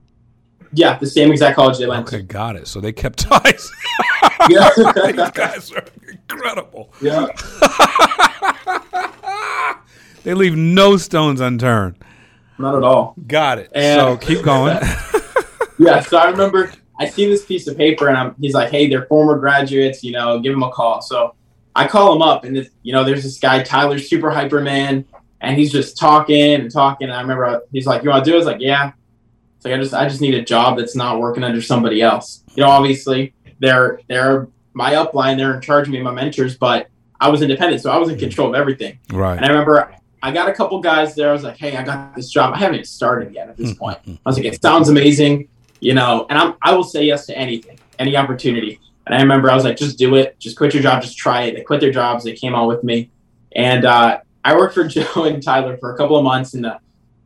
Yeah, 0.73 0.99
the 0.99 1.07
same 1.07 1.31
exact 1.31 1.57
college 1.57 1.79
they 1.79 1.87
went 1.87 2.07
okay, 2.09 2.19
to. 2.19 2.23
got 2.23 2.57
it. 2.57 2.67
So 2.67 2.81
they 2.81 2.93
kept 2.93 3.19
ties. 3.31 3.71
yeah, 4.49 4.71
these 4.77 5.31
guys 5.31 5.73
are 5.73 5.85
incredible. 6.09 6.93
Yeah, 7.01 7.27
they 10.25 10.35
leave 10.35 10.57
no 10.57 10.97
stones 10.97 11.41
unturned. 11.41 11.97
Not 12.59 12.77
at 12.77 12.83
all. 12.83 13.15
Got 13.27 13.59
it. 13.59 13.71
And 13.75 14.01
so 14.01 14.17
keep 14.17 14.43
going. 14.43 14.79
yeah. 15.79 16.01
So 16.01 16.17
I 16.17 16.31
remember 16.31 16.73
I 16.99 17.09
see 17.09 17.27
this 17.27 17.45
piece 17.45 17.67
of 17.67 17.77
paper 17.77 18.09
and 18.09 18.17
I'm, 18.17 18.35
he's 18.41 18.55
like, 18.55 18.71
hey, 18.71 18.89
they're 18.89 19.07
former 19.07 19.39
graduates, 19.39 20.05
you 20.05 20.13
know, 20.13 20.39
give 20.39 20.53
them 20.53 20.63
a 20.63 20.71
call. 20.71 21.03
So 21.03 21.35
I 21.75 21.89
call 21.89 22.15
him 22.15 22.23
up 22.23 22.45
and, 22.45 22.57
this, 22.57 22.71
you 22.83 22.93
know, 22.93 23.05
there's 23.05 23.25
this 23.25 23.39
guy, 23.39 23.63
Tyler 23.63 23.99
Super 23.99 24.31
Hyperman, 24.31 25.05
and 25.41 25.59
he's 25.59 25.73
just 25.73 25.99
talking 25.99 26.55
and 26.55 26.71
talking. 26.71 27.09
And 27.09 27.17
I 27.17 27.21
remember 27.21 27.63
he's 27.73 27.87
like, 27.87 28.05
you 28.05 28.11
want 28.11 28.25
to 28.25 28.31
do 28.31 28.35
it? 28.35 28.37
I 28.37 28.39
was 28.39 28.47
like, 28.47 28.61
yeah. 28.61 28.93
It's 29.57 29.65
like, 29.65 29.75
I 29.75 29.79
just, 29.79 29.95
I 29.95 30.09
just 30.09 30.21
need 30.21 30.35
a 30.35 30.43
job 30.43 30.79
that's 30.79 30.95
not 30.95 31.19
working 31.19 31.43
under 31.43 31.61
somebody 31.61 32.01
else. 32.01 32.45
You 32.55 32.63
know, 32.63 32.71
obviously 32.71 33.35
they're, 33.59 34.01
they're 34.09 34.49
my 34.73 34.93
upline, 34.93 35.37
they're 35.37 35.55
in 35.55 35.61
charge 35.61 35.89
of 35.89 35.93
me, 35.93 36.01
my 36.01 36.13
mentors, 36.13 36.57
but 36.57 36.89
I 37.21 37.29
was 37.29 37.43
independent. 37.43 37.83
So 37.83 37.91
I 37.91 37.97
was 37.97 38.09
in 38.09 38.19
control 38.19 38.51
of 38.51 38.55
everything. 38.55 38.99
Right. 39.13 39.37
And 39.37 39.45
I 39.45 39.49
remember 39.49 39.95
I 40.25 40.31
got 40.31 40.49
a 40.49 40.55
couple 40.55 40.81
guys 40.81 41.15
there. 41.15 41.29
I 41.29 41.33
was 41.35 41.43
like, 41.43 41.59
hey, 41.59 41.77
I 41.77 41.83
got 41.83 42.15
this 42.15 42.31
job. 42.31 42.55
I 42.55 42.59
haven't 42.59 42.77
even 42.77 42.87
started 42.87 43.35
yet 43.35 43.51
at 43.51 43.59
this 43.59 43.69
hmm, 43.69 43.73
hmm, 43.75 43.79
point. 43.79 43.99
Hmm. 43.99 44.15
I 44.25 44.29
was 44.31 44.39
like, 44.39 44.47
it 44.47 44.63
sounds 44.63 44.89
amazing, 44.89 45.49
you 45.81 45.93
know, 45.93 46.25
and 46.31 46.39
I'm, 46.39 46.55
I 46.63 46.75
will 46.75 46.83
say 46.83 47.05
yes 47.05 47.27
to 47.27 47.37
anything, 47.37 47.79
any 47.99 48.17
opportunity. 48.17 48.81
And 49.05 49.15
I 49.15 49.21
remember 49.21 49.51
I 49.51 49.55
was 49.55 49.65
like, 49.65 49.77
just 49.77 49.99
do 49.99 50.15
it. 50.15 50.39
Just 50.39 50.57
quit 50.57 50.73
your 50.73 50.83
job. 50.83 51.03
Just 51.03 51.19
try 51.19 51.43
it. 51.43 51.57
They 51.57 51.61
quit 51.61 51.81
their 51.81 51.91
jobs. 51.91 52.25
They 52.25 52.33
came 52.33 52.55
on 52.55 52.67
with 52.67 52.83
me. 52.83 53.11
And 53.55 53.85
uh, 53.85 54.21
I 54.43 54.57
worked 54.57 54.73
for 54.73 54.85
Joe 54.89 55.25
and 55.25 55.43
Tyler 55.43 55.77
for 55.77 55.95
a 55.95 55.99
couple 55.99 56.17
of 56.17 56.25
months 56.25 56.55
in 56.55 56.63
the 56.63 56.79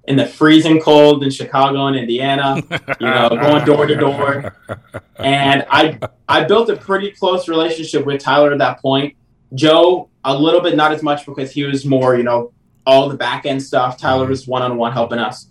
in 0.09 0.17
the 0.17 0.26
freezing 0.26 0.81
cold 0.81 1.23
in 1.23 1.31
Chicago 1.31 1.87
and 1.87 1.95
Indiana, 1.95 2.57
you 2.99 3.07
know, 3.07 3.28
going 3.40 3.64
door 3.64 3.87
to 3.87 3.95
door. 3.95 4.57
And 5.19 5.64
I 5.71 6.00
I 6.28 6.43
built 6.43 6.69
a 6.69 6.76
pretty 6.76 7.12
close 7.12 7.47
relationship 7.47 8.05
with 8.05 8.21
Tyler 8.21 8.50
at 8.50 8.59
that 8.59 8.81
point. 8.81 9.14
Joe, 9.55 10.09
a 10.25 10.37
little 10.37 10.62
bit, 10.62 10.75
not 10.75 10.90
as 10.90 11.05
much 11.05 11.25
because 11.26 11.52
he 11.52 11.62
was 11.62 11.85
more, 11.85 12.17
you 12.17 12.25
know, 12.25 12.52
all 12.88 13.09
the 13.09 13.16
back 13.16 13.45
end 13.45 13.62
stuff. 13.62 13.99
Tyler 13.99 14.23
mm-hmm. 14.23 14.30
was 14.30 14.49
one 14.49 14.62
on 14.62 14.78
one 14.78 14.92
helping 14.92 15.18
us. 15.18 15.50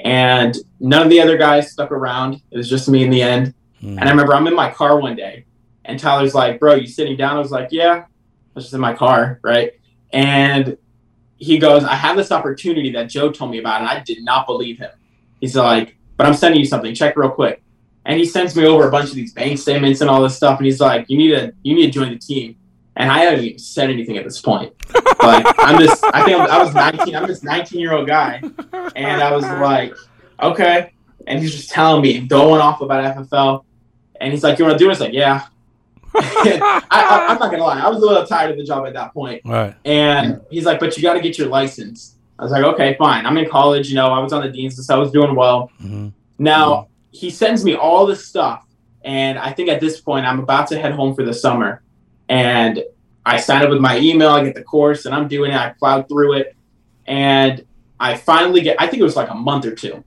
And 0.00 0.56
none 0.80 1.02
of 1.02 1.10
the 1.10 1.20
other 1.20 1.36
guys 1.36 1.70
stuck 1.70 1.92
around. 1.92 2.40
It 2.50 2.56
was 2.56 2.68
just 2.68 2.88
me 2.88 3.04
in 3.04 3.10
the 3.10 3.20
end. 3.20 3.54
Mm. 3.82 3.98
And 3.98 4.04
I 4.04 4.10
remember 4.10 4.34
I'm 4.34 4.46
in 4.46 4.54
my 4.56 4.70
car 4.70 4.98
one 4.98 5.14
day 5.14 5.44
and 5.84 6.00
Tyler's 6.00 6.34
like, 6.34 6.58
Bro, 6.58 6.76
you 6.76 6.86
sitting 6.86 7.16
down? 7.16 7.36
I 7.36 7.40
was 7.40 7.50
like, 7.50 7.68
Yeah. 7.70 8.04
I 8.06 8.06
was 8.54 8.64
just 8.64 8.74
in 8.74 8.80
my 8.80 8.94
car, 8.94 9.38
right? 9.42 9.72
And 10.12 10.78
he 11.36 11.58
goes, 11.58 11.84
I 11.84 11.94
have 11.94 12.16
this 12.16 12.32
opportunity 12.32 12.90
that 12.92 13.04
Joe 13.04 13.30
told 13.30 13.50
me 13.50 13.58
about, 13.58 13.80
and 13.80 13.88
I 13.88 14.00
did 14.00 14.24
not 14.24 14.46
believe 14.46 14.78
him. 14.78 14.90
He's 15.40 15.54
like, 15.54 15.96
but 16.16 16.26
I'm 16.26 16.34
sending 16.34 16.58
you 16.58 16.66
something. 16.66 16.92
Check 16.94 17.16
real 17.16 17.30
quick. 17.30 17.62
And 18.04 18.18
he 18.18 18.24
sends 18.24 18.56
me 18.56 18.64
over 18.64 18.88
a 18.88 18.90
bunch 18.90 19.10
of 19.10 19.14
these 19.14 19.32
bank 19.32 19.58
statements 19.58 20.00
and 20.00 20.10
all 20.10 20.22
this 20.22 20.34
stuff. 20.34 20.58
And 20.58 20.66
he's 20.66 20.80
like, 20.80 21.04
you 21.08 21.18
need 21.18 21.30
to, 21.30 21.52
you 21.62 21.74
need 21.74 21.86
to 21.86 21.92
join 21.92 22.10
the 22.10 22.18
team. 22.18 22.56
And 22.96 23.12
I 23.12 23.18
haven't 23.18 23.44
even 23.44 23.58
said 23.58 23.90
anything 23.90 24.16
at 24.16 24.24
this 24.24 24.40
point. 24.40 24.72
Like 25.22 25.46
I'm 25.58 25.78
just, 25.80 26.04
I 26.12 26.24
think 26.24 26.38
I'm, 26.40 26.50
I 26.50 26.62
was 26.62 26.74
19. 26.74 27.16
I'm 27.16 27.26
this 27.26 27.42
19 27.42 27.80
year 27.80 27.92
old 27.92 28.06
guy, 28.06 28.40
and 28.94 29.22
I 29.22 29.34
was 29.34 29.44
like, 29.44 29.94
okay. 30.40 30.92
And 31.26 31.40
he's 31.40 31.54
just 31.54 31.70
telling 31.70 32.02
me, 32.02 32.16
and 32.16 32.28
going 32.28 32.60
off 32.60 32.80
about 32.80 33.16
FFL. 33.16 33.64
And 34.20 34.32
he's 34.32 34.42
like, 34.42 34.58
you 34.58 34.64
want 34.64 34.78
to 34.78 34.84
do 34.84 34.88
it? 34.88 34.92
It's 34.92 35.00
like, 35.00 35.12
yeah. 35.12 35.46
I, 36.14 37.26
am 37.28 37.38
not 37.38 37.50
gonna 37.50 37.62
lie, 37.62 37.80
I 37.80 37.88
was 37.88 38.02
a 38.02 38.06
little 38.06 38.26
tired 38.26 38.50
of 38.50 38.56
the 38.56 38.64
job 38.64 38.86
at 38.86 38.94
that 38.94 39.12
point. 39.12 39.42
Right. 39.44 39.74
And 39.84 40.40
he's 40.50 40.64
like, 40.64 40.80
but 40.80 40.96
you 40.96 41.02
got 41.02 41.14
to 41.14 41.20
get 41.20 41.38
your 41.38 41.48
license. 41.48 42.16
I 42.38 42.44
was 42.44 42.52
like, 42.52 42.64
okay, 42.64 42.96
fine. 42.98 43.26
I'm 43.26 43.36
in 43.36 43.48
college. 43.48 43.88
You 43.88 43.96
know, 43.96 44.08
I 44.08 44.20
was 44.20 44.32
on 44.32 44.42
the 44.42 44.48
dean's 44.48 44.76
list. 44.76 44.90
I 44.90 44.96
was 44.96 45.10
doing 45.10 45.34
well. 45.34 45.70
Mm-hmm. 45.82 46.08
Now 46.38 46.72
mm-hmm. 46.72 46.92
he 47.10 47.30
sends 47.30 47.64
me 47.64 47.74
all 47.74 48.06
this 48.06 48.26
stuff, 48.26 48.66
and 49.04 49.38
I 49.38 49.52
think 49.52 49.68
at 49.68 49.80
this 49.80 50.00
point 50.00 50.24
I'm 50.24 50.40
about 50.40 50.68
to 50.68 50.78
head 50.78 50.92
home 50.92 51.14
for 51.14 51.24
the 51.24 51.34
summer, 51.34 51.82
and 52.28 52.82
I 53.28 53.38
sign 53.38 53.62
up 53.62 53.68
with 53.68 53.80
my 53.80 53.98
email. 53.98 54.30
I 54.30 54.42
get 54.42 54.54
the 54.54 54.64
course, 54.64 55.04
and 55.04 55.14
I'm 55.14 55.28
doing 55.28 55.52
it. 55.52 55.56
I 55.56 55.70
plowed 55.78 56.08
through 56.08 56.34
it, 56.34 56.56
and 57.06 57.64
I 58.00 58.16
finally 58.16 58.62
get. 58.62 58.80
I 58.80 58.86
think 58.86 59.00
it 59.00 59.04
was 59.04 59.16
like 59.16 59.28
a 59.28 59.34
month 59.34 59.66
or 59.66 59.74
two 59.74 60.02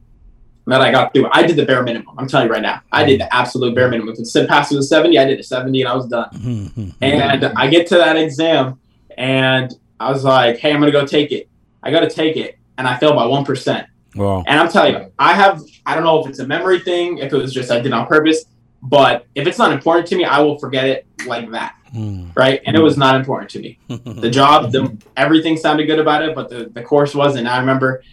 that 0.66 0.82
I 0.82 0.92
got 0.92 1.14
through. 1.14 1.28
I 1.32 1.44
did 1.44 1.56
the 1.56 1.66
bare 1.66 1.84
minimum. 1.84 2.16
I'm 2.18 2.28
telling 2.28 2.48
you 2.48 2.54
right 2.54 2.62
now, 2.62 2.82
I 2.92 3.04
did 3.04 3.20
the 3.20 3.34
absolute 3.34 3.76
bare 3.76 3.90
minimum. 3.90 4.14
If 4.14 4.20
it 4.20 4.26
said 4.26 4.48
pass 4.50 4.70
to 4.70 4.76
the 4.76 4.84
70, 4.84 5.18
I 5.20 5.26
did 5.26 5.40
a 5.40 5.44
70, 5.44 5.82
and 5.82 5.90
I 5.90 5.96
was 5.96 6.08
done. 6.08 6.30
Mm-hmm. 6.34 6.90
and 7.02 7.46
I 7.46 7.68
get 7.68 7.88
to 7.88 7.96
that 7.98 8.18
exam, 8.18 8.80
and 9.18 9.72
I 10.00 10.12
was 10.12 10.24
like, 10.24 10.58
"Hey, 10.58 10.74
I'm 10.74 10.80
gonna 10.80 10.92
go 10.92 11.06
take 11.06 11.32
it." 11.32 11.48
I 11.84 11.92
got 11.92 12.02
to 12.02 12.10
take 12.10 12.38
it, 12.38 12.58
and 12.78 12.88
I 12.88 12.98
failed 12.98 13.16
by 13.16 13.26
one 13.26 13.46
percent. 13.46 13.88
Wow. 14.16 14.44
And 14.48 14.60
I'm 14.60 14.70
telling 14.70 14.94
you, 14.94 15.12
I 15.20 15.34
have 15.34 15.62
I 15.86 15.94
don't 15.96 16.04
know 16.04 16.24
if 16.24 16.30
it's 16.30 16.40
a 16.40 16.48
memory 16.48 16.80
thing, 16.80 17.20
if 17.20 17.32
it 17.32 17.38
was 17.38 17.54
just 17.54 17.72
I 17.72 17.78
did 17.78 17.88
it 17.88 17.94
on 17.94 18.08
purpose, 18.08 18.46
but 18.82 19.28
if 19.36 19.48
it's 19.48 19.58
not 19.58 19.72
important 19.72 20.08
to 20.08 20.16
me, 20.16 20.26
I 20.26 20.40
will 20.40 20.58
forget 20.58 20.86
it 20.86 21.06
like 21.26 21.50
that. 21.52 21.76
Mm. 21.94 22.32
Right. 22.36 22.62
And 22.66 22.76
it 22.76 22.82
was 22.82 22.98
not 22.98 23.16
important 23.16 23.50
to 23.52 23.60
me. 23.60 23.78
the 23.88 24.30
job, 24.30 24.72
the 24.72 24.98
everything 25.18 25.58
sounded 25.58 25.86
good 25.86 26.00
about 26.00 26.24
it, 26.24 26.34
but 26.34 26.50
the, 26.50 26.66
the 26.66 26.82
course 26.82 27.14
wasn't. 27.14 27.48
I 27.48 27.60
remember 27.60 28.04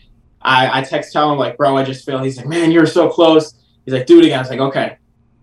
I, 0.43 0.81
I 0.81 0.83
text 0.83 1.13
Tyler 1.13 1.37
like, 1.37 1.57
bro, 1.57 1.77
I 1.77 1.85
just 1.85 2.05
failed. 2.05 2.25
He's 2.25 2.37
like, 2.37 2.47
man, 2.47 2.71
you're 2.71 2.87
so 2.87 3.09
close. 3.09 3.55
He's 3.85 3.95
like, 3.95 4.07
do 4.07 4.19
it 4.19 4.25
again. 4.25 4.39
I 4.39 4.43
was 4.43 4.51
like, 4.51 4.61
okay. 4.61 4.99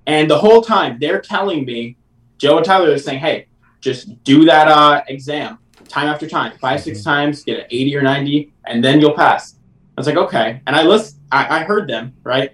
And 0.08 0.30
the 0.30 0.38
whole 0.38 0.62
time 0.62 0.98
they're 1.00 1.22
telling 1.22 1.66
me, 1.66 1.98
Joe 2.38 2.58
and 2.58 2.66
Tyler 2.66 2.92
are 2.92 2.98
saying, 2.98 3.20
hey, 3.20 3.48
just 3.80 4.24
do 4.24 4.46
that 4.46 4.68
uh, 4.68 5.04
exam 5.08 5.60
time 5.88 6.08
after 6.08 6.28
time, 6.28 6.58
five, 6.60 6.82
six 6.82 7.00
mm-hmm. 7.00 7.10
times, 7.10 7.44
get 7.44 7.60
an 7.60 7.66
80 7.70 7.96
or 7.96 8.02
90, 8.02 8.52
and 8.66 8.84
then 8.84 9.00
you'll 9.00 9.14
pass. 9.14 9.56
I 9.98 10.02
was 10.02 10.08
like, 10.08 10.18
okay. 10.18 10.62
And 10.68 10.76
I 10.76 10.84
list, 10.84 11.18
I, 11.32 11.60
I 11.60 11.64
heard 11.64 11.88
them, 11.88 12.14
right? 12.24 12.52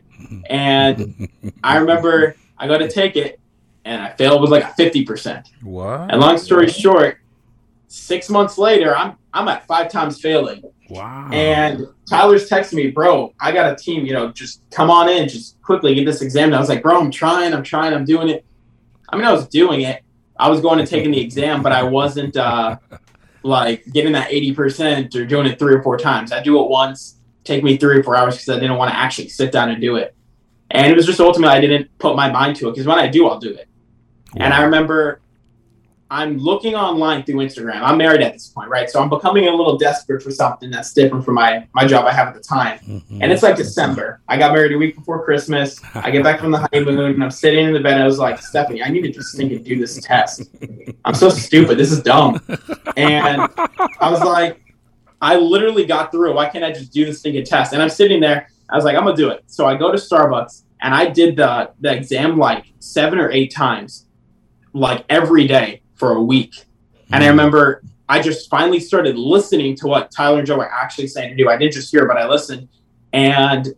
And 0.49 1.29
I 1.63 1.77
remember 1.77 2.35
I 2.57 2.67
got 2.67 2.77
to 2.77 2.89
take 2.89 3.15
it, 3.15 3.39
and 3.85 4.01
I 4.01 4.11
failed 4.13 4.41
with 4.41 4.51
like 4.51 4.63
a 4.63 4.67
50%. 4.67 5.47
What? 5.63 6.11
And 6.11 6.19
long 6.19 6.37
story 6.37 6.69
short, 6.69 7.19
six 7.87 8.29
months 8.29 8.57
later, 8.57 8.95
I'm 8.95 9.17
I'm 9.33 9.47
at 9.47 9.65
five 9.65 9.89
times 9.89 10.19
failing. 10.19 10.63
Wow. 10.89 11.29
And 11.31 11.87
Tyler's 12.09 12.49
texting 12.49 12.73
me, 12.73 12.91
bro, 12.91 13.33
I 13.39 13.53
got 13.53 13.71
a 13.71 13.75
team, 13.81 14.05
you 14.05 14.11
know, 14.11 14.29
just 14.31 14.61
come 14.71 14.91
on 14.91 15.07
in, 15.07 15.29
just 15.29 15.61
quickly 15.61 15.95
get 15.95 16.05
this 16.05 16.21
exam. 16.21 16.47
And 16.47 16.55
I 16.55 16.59
was 16.59 16.67
like, 16.67 16.83
bro, 16.83 16.99
I'm 16.99 17.11
trying, 17.11 17.53
I'm 17.53 17.63
trying, 17.63 17.93
I'm 17.93 18.03
doing 18.03 18.27
it. 18.27 18.45
I 19.07 19.15
mean, 19.15 19.25
I 19.25 19.31
was 19.31 19.47
doing 19.47 19.81
it. 19.81 20.03
I 20.37 20.49
was 20.49 20.59
going 20.59 20.79
and 20.79 20.87
taking 20.87 21.11
the 21.11 21.21
exam, 21.21 21.61
but 21.61 21.71
I 21.71 21.83
wasn't 21.83 22.35
uh, 22.35 22.77
like 23.43 23.85
getting 23.93 24.11
that 24.13 24.29
80% 24.31 25.15
or 25.15 25.25
doing 25.25 25.47
it 25.47 25.59
three 25.59 25.73
or 25.73 25.81
four 25.81 25.97
times. 25.97 26.33
I 26.33 26.43
do 26.43 26.61
it 26.61 26.69
once, 26.69 27.19
take 27.45 27.63
me 27.63 27.77
three 27.77 27.99
or 27.99 28.03
four 28.03 28.17
hours 28.17 28.35
because 28.35 28.49
I 28.49 28.59
didn't 28.59 28.77
want 28.77 28.91
to 28.91 28.97
actually 28.97 29.29
sit 29.29 29.51
down 29.53 29.69
and 29.69 29.79
do 29.79 29.95
it. 29.95 30.13
And 30.71 30.91
it 30.91 30.95
was 30.95 31.05
just 31.05 31.21
ultimately, 31.21 31.55
I 31.55 31.61
didn't 31.61 31.97
put 31.99 32.17
my 32.17 32.29
mind 32.29 32.57
to 32.57 32.67
it 32.67 32.71
because 32.71 32.87
when 32.87 32.99
I 32.99 33.07
do, 33.07 33.27
I'll 33.27 33.39
do 33.39 33.53
it. 33.53 33.69
Wow. 34.35 34.45
And 34.45 34.53
I 34.53 34.63
remember 34.63 35.21
I'm 36.11 36.37
looking 36.37 36.75
online 36.75 37.23
through 37.23 37.37
Instagram. 37.37 37.81
I'm 37.83 37.97
married 37.97 38.21
at 38.21 38.33
this 38.33 38.49
point, 38.49 38.69
right? 38.69 38.89
So 38.89 39.01
I'm 39.01 39.09
becoming 39.09 39.47
a 39.47 39.51
little 39.51 39.77
desperate 39.77 40.21
for 40.21 40.29
something 40.29 40.69
that's 40.69 40.93
different 40.93 41.23
from 41.23 41.35
my 41.35 41.65
my 41.73 41.85
job 41.85 42.05
I 42.05 42.11
have 42.11 42.27
at 42.27 42.33
the 42.33 42.41
time. 42.41 42.79
Mm-hmm. 42.79 43.21
And 43.21 43.31
it's 43.31 43.43
like 43.43 43.55
December. 43.55 44.21
I 44.27 44.37
got 44.37 44.53
married 44.53 44.73
a 44.73 44.77
week 44.77 44.95
before 44.95 45.23
Christmas. 45.23 45.79
I 45.95 46.11
get 46.11 46.21
back 46.21 46.41
from 46.41 46.51
the 46.51 46.59
honeymoon 46.59 47.13
and 47.13 47.23
I'm 47.23 47.31
sitting 47.31 47.65
in 47.65 47.73
the 47.73 47.79
bed. 47.79 47.99
I 47.99 48.05
was 48.05 48.19
like, 48.19 48.41
Stephanie, 48.41 48.83
I 48.83 48.89
need 48.89 49.03
to 49.03 49.11
just 49.11 49.37
think 49.37 49.53
and 49.53 49.63
do 49.63 49.79
this 49.79 50.01
test. 50.01 50.49
I'm 51.05 51.15
so 51.15 51.29
stupid. 51.29 51.77
This 51.77 51.93
is 51.93 52.01
dumb. 52.01 52.41
And 52.97 53.41
I 54.01 54.09
was 54.11 54.19
like, 54.21 54.61
I 55.21 55.37
literally 55.37 55.85
got 55.85 56.11
through. 56.11 56.33
Why 56.33 56.49
can't 56.49 56.65
I 56.65 56.71
just 56.71 56.91
do 56.91 57.05
this 57.05 57.21
thinking 57.21 57.45
test? 57.45 57.71
And 57.71 57.81
I'm 57.81 57.89
sitting 57.89 58.19
there. 58.19 58.49
I 58.69 58.75
was 58.75 58.83
like, 58.83 58.97
I'm 58.97 59.05
gonna 59.05 59.15
do 59.15 59.29
it. 59.29 59.43
So 59.47 59.65
I 59.65 59.77
go 59.77 59.91
to 59.91 59.97
Starbucks 59.97 60.63
and 60.81 60.93
I 60.93 61.05
did 61.05 61.37
the 61.37 61.71
the 61.79 61.93
exam 61.93 62.37
like 62.37 62.65
seven 62.79 63.17
or 63.17 63.31
eight 63.31 63.53
times, 63.53 64.07
like 64.73 65.05
every 65.09 65.47
day 65.47 65.81
for 65.95 66.13
a 66.13 66.21
week. 66.21 66.65
And 67.11 67.23
I 67.23 67.27
hmm. 67.27 67.31
remember 67.31 67.83
I 68.11 68.21
just 68.21 68.49
finally 68.49 68.81
started 68.81 69.17
listening 69.17 69.73
to 69.77 69.87
what 69.87 70.11
Tyler 70.11 70.39
and 70.39 70.45
Joe 70.45 70.57
were 70.57 70.69
actually 70.69 71.07
saying 71.07 71.29
to 71.29 71.35
do. 71.41 71.49
I 71.49 71.55
didn't 71.55 71.75
just 71.75 71.89
hear, 71.91 72.05
but 72.05 72.17
I 72.17 72.27
listened. 72.27 72.67
And 73.13 73.73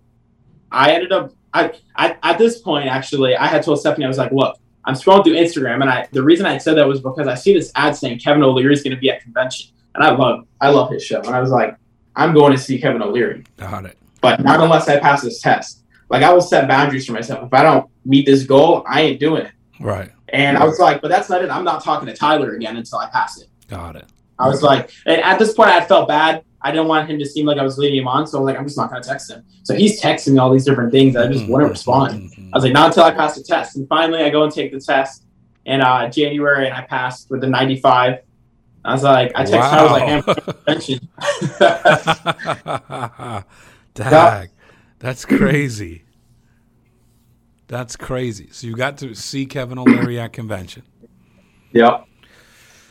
I 0.72 0.92
ended 0.92 1.12
up, 1.12 1.34
I, 1.54 1.74
I 1.96 2.18
at 2.24 2.40
this 2.40 2.60
point, 2.60 2.88
actually, 2.88 3.36
I 3.36 3.46
had 3.46 3.62
told 3.62 3.80
Stephanie, 3.80 4.06
I 4.06 4.08
was 4.08 4.18
like, 4.18 4.32
look, 4.32 4.58
I'm 4.86 4.96
scrolling 4.96 5.24
through 5.24 5.36
Instagram. 5.36 5.82
And 5.82 5.90
I, 5.90 6.08
the 6.12 6.24
reason 6.24 6.48
I 6.48 6.58
said 6.58 6.78
that 6.78 6.88
was 6.88 7.00
because 7.00 7.28
I 7.28 7.36
see 7.36 7.54
this 7.54 7.72
ad 7.76 7.96
saying 7.96 8.18
Kevin 8.18 8.42
O'Leary 8.42 8.74
is 8.74 8.82
going 8.82 8.96
to 8.96 9.00
be 9.00 9.12
at 9.12 9.22
convention. 9.22 9.70
And 9.94 10.04
I 10.04 10.10
love, 10.10 10.48
I 10.60 10.72
love 10.72 10.92
his 10.92 11.06
show. 11.06 11.20
And 11.20 11.30
I 11.30 11.40
was 11.40 11.52
like, 11.52 11.78
I'm 12.16 12.34
going 12.34 12.54
to 12.54 12.58
see 12.58 12.82
Kevin 12.82 13.04
O'Leary. 13.04 13.44
Got 13.58 13.86
it. 13.86 14.00
But 14.20 14.44
not 14.44 14.62
unless 14.62 14.90
I 14.90 15.00
pass 15.00 15.22
this 15.22 15.42
test. 15.42 15.84
Like 16.10 16.24
I 16.24 16.34
will 16.34 16.42
set 16.42 16.68
boundaries 16.68 17.06
for 17.06 17.14
myself. 17.14 17.44
If 17.44 17.54
I 17.54 17.62
don't 17.62 17.88
meet 18.04 18.26
this 18.26 18.46
goal, 18.46 18.84
I 18.88 19.02
ain't 19.02 19.20
doing 19.20 19.46
it. 19.46 19.52
Right. 19.80 20.12
And 20.34 20.58
I 20.58 20.66
was 20.66 20.80
like, 20.80 21.00
but 21.00 21.10
that's 21.10 21.30
not 21.30 21.44
it. 21.44 21.52
I'm 21.52 21.64
not 21.64 21.84
talking 21.84 22.08
to 22.08 22.14
Tyler 22.14 22.56
again 22.56 22.76
until 22.76 22.98
I 22.98 23.08
pass 23.10 23.40
it. 23.40 23.48
Got 23.70 23.96
it. 23.96 24.06
I 24.40 24.48
was 24.48 24.64
like, 24.64 24.90
and 25.06 25.22
at 25.22 25.38
this 25.38 25.54
point, 25.54 25.70
I 25.70 25.86
felt 25.86 26.08
bad. 26.08 26.44
I 26.60 26.72
didn't 26.72 26.88
want 26.88 27.08
him 27.10 27.20
to 27.20 27.26
seem 27.26 27.46
like 27.46 27.60
I 27.60 27.64
was 27.64 27.78
leading 27.78 28.00
him 28.00 28.08
on. 28.08 28.26
So 28.26 28.40
I'm 28.40 28.44
like, 28.44 28.58
I'm 28.58 28.66
just 28.66 28.76
not 28.76 28.90
going 28.90 29.02
to 29.02 29.08
text 29.08 29.30
him. 29.30 29.44
So 29.62 29.76
he's 29.76 30.02
texting 30.02 30.34
me 30.34 30.40
all 30.40 30.52
these 30.52 30.66
different 30.66 30.92
things. 30.92 31.16
I 31.16 31.32
just 31.32 31.48
wouldn't 31.48 31.70
respond. 31.70 32.32
I 32.52 32.58
was 32.58 32.64
like, 32.64 32.74
not 32.74 32.88
until 32.88 33.04
I 33.04 33.12
pass 33.12 33.36
the 33.36 33.44
test. 33.44 33.76
And 33.76 33.88
finally, 33.88 34.24
I 34.24 34.30
go 34.30 34.44
and 34.44 34.52
take 34.52 34.72
the 34.72 34.80
test 34.80 35.26
in 35.66 35.82
uh, 35.82 36.10
January 36.10 36.66
and 36.66 36.76
I 36.76 36.82
passed 36.82 37.30
with 37.30 37.44
a 37.44 37.48
95. 37.48 38.20
I 38.86 38.92
was 38.92 39.04
like, 39.04 39.32
I 39.36 39.44
texted 39.44 39.60
wow. 39.60 39.96
I 39.96 40.24
was 40.66 40.90
like, 43.30 43.46
Dag, 43.94 44.50
that's 45.00 45.26
crazy. 45.26 46.06
That's 47.74 47.96
crazy. 47.96 48.50
So 48.52 48.68
you 48.68 48.76
got 48.76 49.00
to 49.00 49.16
see 49.16 49.48
Kevin 49.48 49.80
O'Leary 49.80 50.20
at 50.20 50.32
convention. 50.32 50.84
Yep. 51.72 52.06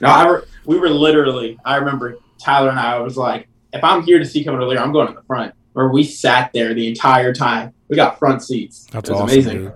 No, 0.00 0.08
I 0.08 0.28
re- 0.28 0.42
we 0.64 0.76
were 0.76 0.90
literally. 0.90 1.56
I 1.64 1.76
remember 1.76 2.16
Tyler 2.40 2.70
and 2.70 2.80
I 2.80 2.98
was 2.98 3.16
like, 3.16 3.46
if 3.72 3.84
I'm 3.84 4.02
here 4.02 4.18
to 4.18 4.24
see 4.24 4.42
Kevin 4.42 4.58
O'Leary, 4.58 4.80
I'm 4.80 4.90
going 4.90 5.06
to 5.06 5.14
the 5.14 5.22
front. 5.22 5.54
Where 5.74 5.90
we 5.90 6.02
sat 6.02 6.52
there 6.52 6.74
the 6.74 6.88
entire 6.88 7.32
time. 7.32 7.72
We 7.86 7.94
got 7.94 8.18
front 8.18 8.42
seats. 8.42 8.88
That's 8.90 9.08
awesome, 9.08 9.28
amazing. 9.28 9.56
Dude. 9.66 9.74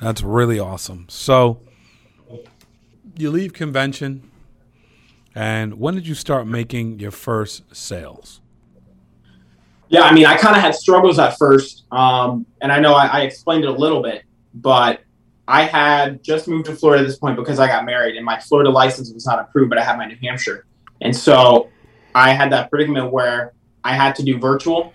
That's 0.00 0.22
really 0.22 0.58
awesome. 0.58 1.06
So 1.08 1.60
you 3.16 3.30
leave 3.30 3.52
convention, 3.52 4.28
and 5.32 5.74
when 5.74 5.94
did 5.94 6.08
you 6.08 6.16
start 6.16 6.48
making 6.48 6.98
your 6.98 7.12
first 7.12 7.72
sales? 7.72 8.40
Yeah, 9.88 10.02
I 10.02 10.12
mean, 10.12 10.26
I 10.26 10.36
kind 10.36 10.54
of 10.54 10.62
had 10.62 10.74
struggles 10.74 11.18
at 11.18 11.38
first, 11.38 11.84
um, 11.90 12.44
and 12.60 12.70
I 12.70 12.78
know 12.78 12.94
I, 12.94 13.06
I, 13.06 13.20
explained 13.22 13.64
it 13.64 13.70
a 13.70 13.72
little 13.72 14.02
bit, 14.02 14.22
but 14.52 15.00
I 15.46 15.62
had 15.62 16.22
just 16.22 16.46
moved 16.46 16.66
to 16.66 16.74
Florida 16.74 17.02
at 17.02 17.06
this 17.06 17.18
point 17.18 17.36
because 17.36 17.58
I 17.58 17.68
got 17.68 17.86
married, 17.86 18.16
and 18.16 18.24
my 18.24 18.38
Florida 18.38 18.68
license 18.68 19.10
was 19.12 19.24
not 19.24 19.38
approved, 19.38 19.70
but 19.70 19.78
I 19.78 19.84
had 19.84 19.96
my 19.96 20.06
New 20.06 20.18
Hampshire, 20.22 20.66
and 21.00 21.16
so 21.16 21.70
I 22.14 22.32
had 22.32 22.52
that 22.52 22.68
predicament 22.68 23.10
where 23.12 23.54
I 23.82 23.94
had 23.94 24.14
to 24.16 24.22
do 24.22 24.38
virtual, 24.38 24.92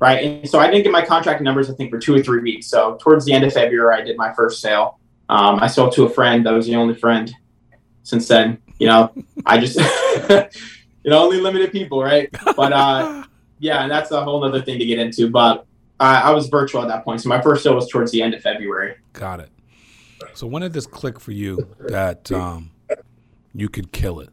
right? 0.00 0.22
And 0.22 0.48
so 0.48 0.58
I 0.58 0.66
didn't 0.66 0.82
get 0.82 0.92
my 0.92 1.04
contract 1.04 1.40
numbers, 1.40 1.70
I 1.70 1.74
think, 1.74 1.90
for 1.90 1.98
two 1.98 2.14
or 2.14 2.22
three 2.22 2.40
weeks. 2.40 2.66
So 2.66 2.98
towards 3.00 3.24
the 3.24 3.32
end 3.32 3.44
of 3.44 3.52
February, 3.52 3.94
I 3.94 4.04
did 4.04 4.16
my 4.16 4.32
first 4.34 4.60
sale. 4.60 4.98
Um, 5.28 5.60
I 5.60 5.66
sold 5.66 5.92
to 5.94 6.04
a 6.04 6.10
friend 6.10 6.44
that 6.44 6.52
was 6.52 6.66
the 6.66 6.76
only 6.76 6.94
friend. 6.94 7.32
Since 8.02 8.28
then, 8.28 8.58
you 8.78 8.86
know, 8.86 9.10
I 9.46 9.58
just, 9.58 9.78
you 10.28 11.10
know, 11.10 11.22
only 11.22 11.40
limited 11.40 11.72
people, 11.72 12.02
right? 12.02 12.28
But 12.54 12.72
uh, 12.72 13.24
yeah, 13.58 13.82
and 13.82 13.90
that's 13.90 14.10
a 14.10 14.22
whole 14.22 14.42
other 14.44 14.62
thing 14.62 14.78
to 14.78 14.86
get 14.86 14.98
into. 14.98 15.30
But 15.30 15.66
I, 16.00 16.22
I 16.22 16.30
was 16.30 16.48
virtual 16.48 16.82
at 16.82 16.88
that 16.88 17.04
point, 17.04 17.20
so 17.20 17.28
my 17.28 17.40
first 17.40 17.64
show 17.64 17.74
was 17.74 17.88
towards 17.88 18.12
the 18.12 18.22
end 18.22 18.34
of 18.34 18.42
February. 18.42 18.96
Got 19.12 19.40
it. 19.40 19.50
So 20.34 20.46
when 20.46 20.62
did 20.62 20.72
this 20.72 20.86
click 20.86 21.20
for 21.20 21.32
you 21.32 21.74
that 21.80 22.30
um, 22.32 22.70
you 23.54 23.68
could 23.68 23.92
kill 23.92 24.20
it? 24.20 24.30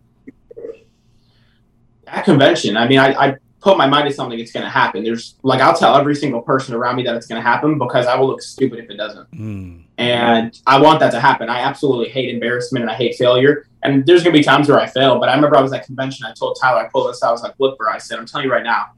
At 2.08 2.26
convention, 2.26 2.76
I 2.76 2.88
mean, 2.88 3.00
I, 3.00 3.14
I 3.14 3.38
put 3.62 3.78
my 3.78 3.88
mind 3.88 4.10
to 4.10 4.14
something, 4.14 4.40
it's 4.40 4.52
going 4.52 4.64
to 4.64 4.70
happen. 4.70 5.04
There's 5.04 5.36
like 5.44 5.62
I'll 5.62 5.76
tell 5.76 5.96
every 5.96 6.16
single 6.16 6.42
person 6.42 6.74
around 6.74 6.96
me 6.96 7.04
that 7.04 7.16
it's 7.16 7.28
going 7.28 7.42
to 7.42 7.48
happen 7.48 7.78
because 7.78 8.08
I 8.08 8.16
will 8.16 8.28
look 8.28 8.42
stupid 8.42 8.80
if 8.80 8.90
it 8.90 8.98
doesn't. 8.98 9.32
Mm. 9.32 9.84
And 9.98 10.60
I 10.66 10.82
want 10.82 11.00
that 11.02 11.12
to 11.12 11.20
happen. 11.20 11.48
I 11.48 11.60
absolutely 11.60 12.10
hate 12.10 12.34
embarrassment 12.34 12.82
and 12.82 12.90
I 12.92 12.96
hate 12.96 13.16
failure. 13.16 13.68
And 13.84 14.06
there's 14.06 14.24
gonna 14.24 14.36
be 14.36 14.44
times 14.44 14.68
where 14.68 14.80
I 14.80 14.88
fail, 14.88 15.20
but 15.20 15.30
I 15.30 15.36
remember 15.36 15.58
I 15.58 15.62
was 15.62 15.74
at 15.74 15.86
convention. 15.86 16.26
I 16.26 16.34
told 16.34 16.58
Tyler, 16.60 16.82
I 16.82 16.90
pulled 16.90 17.10
this. 17.10 17.22
I 17.24 17.32
was 17.32 17.42
like, 17.42 17.56
"Look, 17.60 17.78
bro," 17.78 17.92
I 17.92 17.98
said, 17.98 18.20
"I'm 18.20 18.26
telling 18.26 18.46
you 18.46 18.52
right 18.52 18.64
now, 18.64 18.92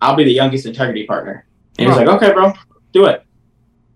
I'll 0.00 0.16
be 0.16 0.24
the 0.24 0.32
youngest 0.32 0.66
integrity 0.66 1.06
partner." 1.06 1.46
And 1.78 1.86
he 1.86 1.88
was 1.88 1.96
like, 1.96 2.08
"Okay, 2.08 2.32
bro, 2.32 2.52
do 2.92 3.06
it." 3.06 3.24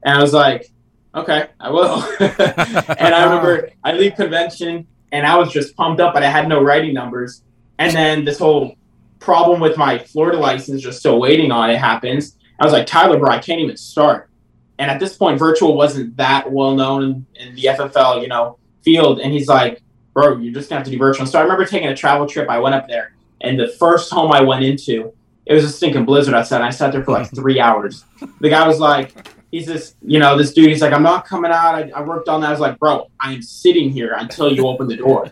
And 0.02 0.18
I 0.18 0.20
was 0.20 0.32
like, 0.32 0.70
"Okay, 1.14 1.46
I 1.60 1.70
will." 1.70 2.02
and 2.20 3.14
I 3.14 3.24
remember 3.24 3.70
I 3.82 3.92
leave 3.92 4.14
convention, 4.14 4.86
and 5.12 5.26
I 5.26 5.36
was 5.36 5.52
just 5.52 5.76
pumped 5.76 6.00
up, 6.00 6.14
but 6.14 6.22
I 6.22 6.30
had 6.30 6.48
no 6.48 6.62
writing 6.62 6.94
numbers. 6.94 7.42
And 7.78 7.94
then 7.94 8.24
this 8.24 8.38
whole 8.38 8.76
problem 9.18 9.60
with 9.60 9.76
my 9.76 9.98
Florida 9.98 10.38
license, 10.38 10.82
just 10.82 11.00
still 11.00 11.18
waiting 11.18 11.50
on 11.50 11.70
it, 11.70 11.78
happens. 11.78 12.36
I 12.60 12.64
was 12.64 12.72
like, 12.72 12.86
Tyler, 12.86 13.18
bro, 13.18 13.30
I 13.30 13.38
can't 13.38 13.60
even 13.60 13.76
start. 13.76 14.30
And 14.78 14.90
at 14.90 15.00
this 15.00 15.16
point, 15.16 15.38
virtual 15.38 15.76
wasn't 15.76 16.16
that 16.16 16.50
well 16.50 16.74
known 16.74 17.02
in, 17.02 17.26
in 17.36 17.54
the 17.54 17.62
FFL, 17.62 18.22
you 18.22 18.28
know, 18.28 18.58
field. 18.82 19.20
And 19.20 19.32
he's 19.32 19.48
like, 19.48 19.82
bro, 20.12 20.38
you're 20.38 20.52
just 20.52 20.68
gonna 20.68 20.80
have 20.80 20.86
to 20.86 20.90
do 20.90 20.98
virtual. 20.98 21.26
So 21.26 21.38
I 21.38 21.42
remember 21.42 21.64
taking 21.64 21.88
a 21.88 21.96
travel 21.96 22.26
trip. 22.26 22.48
I 22.48 22.58
went 22.58 22.74
up 22.74 22.88
there, 22.88 23.14
and 23.40 23.58
the 23.58 23.68
first 23.68 24.10
home 24.12 24.32
I 24.32 24.40
went 24.40 24.64
into, 24.64 25.12
it 25.46 25.54
was 25.54 25.64
a 25.64 25.68
stinking 25.68 26.04
blizzard 26.04 26.34
outside. 26.34 26.56
And 26.56 26.66
I 26.66 26.70
sat 26.70 26.92
there 26.92 27.04
for 27.04 27.12
like 27.12 27.30
three 27.34 27.60
hours. 27.60 28.04
The 28.40 28.48
guy 28.48 28.66
was 28.66 28.80
like, 28.80 29.28
he's 29.50 29.66
this, 29.66 29.94
you 30.02 30.18
know, 30.18 30.36
this 30.36 30.52
dude. 30.52 30.68
He's 30.68 30.82
like, 30.82 30.92
I'm 30.92 31.02
not 31.02 31.26
coming 31.26 31.50
out. 31.50 31.74
I, 31.74 31.90
I 31.94 32.02
worked 32.02 32.28
on 32.28 32.40
that. 32.40 32.48
I 32.48 32.50
was 32.50 32.60
like, 32.60 32.78
bro, 32.78 33.10
I'm 33.20 33.42
sitting 33.42 33.90
here 33.90 34.14
until 34.18 34.52
you 34.52 34.66
open 34.66 34.88
the 34.88 34.96
door. 34.96 35.30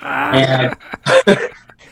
and 0.00 0.76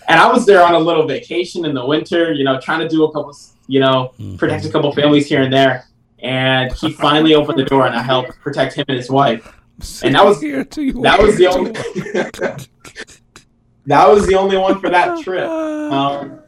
and 0.09 0.21
I 0.21 0.31
was 0.31 0.47
there 0.47 0.63
on 0.63 0.75
a 0.75 0.79
little 0.79 1.07
vacation 1.07 1.65
in 1.65 1.75
the 1.75 1.85
winter, 1.85 2.33
you 2.33 2.45
know, 2.45 2.61
trying 2.61 2.81
to 2.81 2.89
do 2.89 3.05
a 3.05 3.13
couple, 3.13 3.37
you 3.67 3.81
know, 3.81 4.15
mm-hmm. 4.19 4.37
protect 4.37 4.65
a 4.65 4.71
couple 4.71 4.93
families 4.93 5.27
here 5.27 5.43
and 5.43 5.53
there. 5.53 5.87
And 6.21 6.73
he 6.75 6.93
finally 6.93 7.35
opened 7.35 7.59
the 7.59 7.65
door, 7.65 7.85
and 7.85 7.97
I 7.97 8.03
helped 8.03 8.39
protect 8.41 8.75
him 8.75 8.85
and 8.87 8.97
his 8.97 9.11
wife. 9.11 9.59
And 10.05 10.15
that 10.15 10.25
was 10.25 10.41
that 10.41 11.19
was 11.21 11.37
the 11.37 11.49
only 11.49 11.73
that 13.87 14.09
was 14.09 14.29
the 14.29 14.37
only 14.37 14.57
one 14.57 14.81
for 14.81 14.89
that 14.89 15.21
trip. 15.25 15.49
Um, 15.49 16.42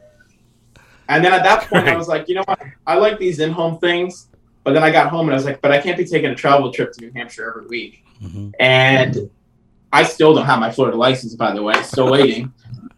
and 1.08 1.24
then 1.24 1.32
at 1.32 1.42
that 1.42 1.68
point, 1.68 1.88
I 1.88 1.96
was 1.96 2.08
like, 2.08 2.28
you 2.28 2.34
know 2.34 2.44
what? 2.46 2.60
I 2.86 2.96
like 2.96 3.18
these 3.18 3.40
in-home 3.40 3.78
things. 3.78 4.28
But 4.64 4.72
then 4.72 4.82
I 4.82 4.90
got 4.90 5.10
home 5.10 5.26
and 5.26 5.32
I 5.32 5.36
was 5.36 5.44
like, 5.44 5.60
but 5.60 5.72
I 5.72 5.78
can't 5.78 5.98
be 5.98 6.06
taking 6.06 6.30
a 6.30 6.34
travel 6.34 6.72
trip 6.72 6.92
to 6.92 7.00
New 7.02 7.12
Hampshire 7.12 7.50
every 7.50 7.66
week. 7.66 8.02
Mm-hmm. 8.22 8.52
And 8.58 9.30
I 9.92 10.04
still 10.04 10.34
don't 10.34 10.46
have 10.46 10.58
my 10.58 10.72
Florida 10.72 10.96
license, 10.96 11.34
by 11.34 11.52
the 11.52 11.62
way. 11.62 11.74
Still 11.82 12.10
waiting. 12.10 12.50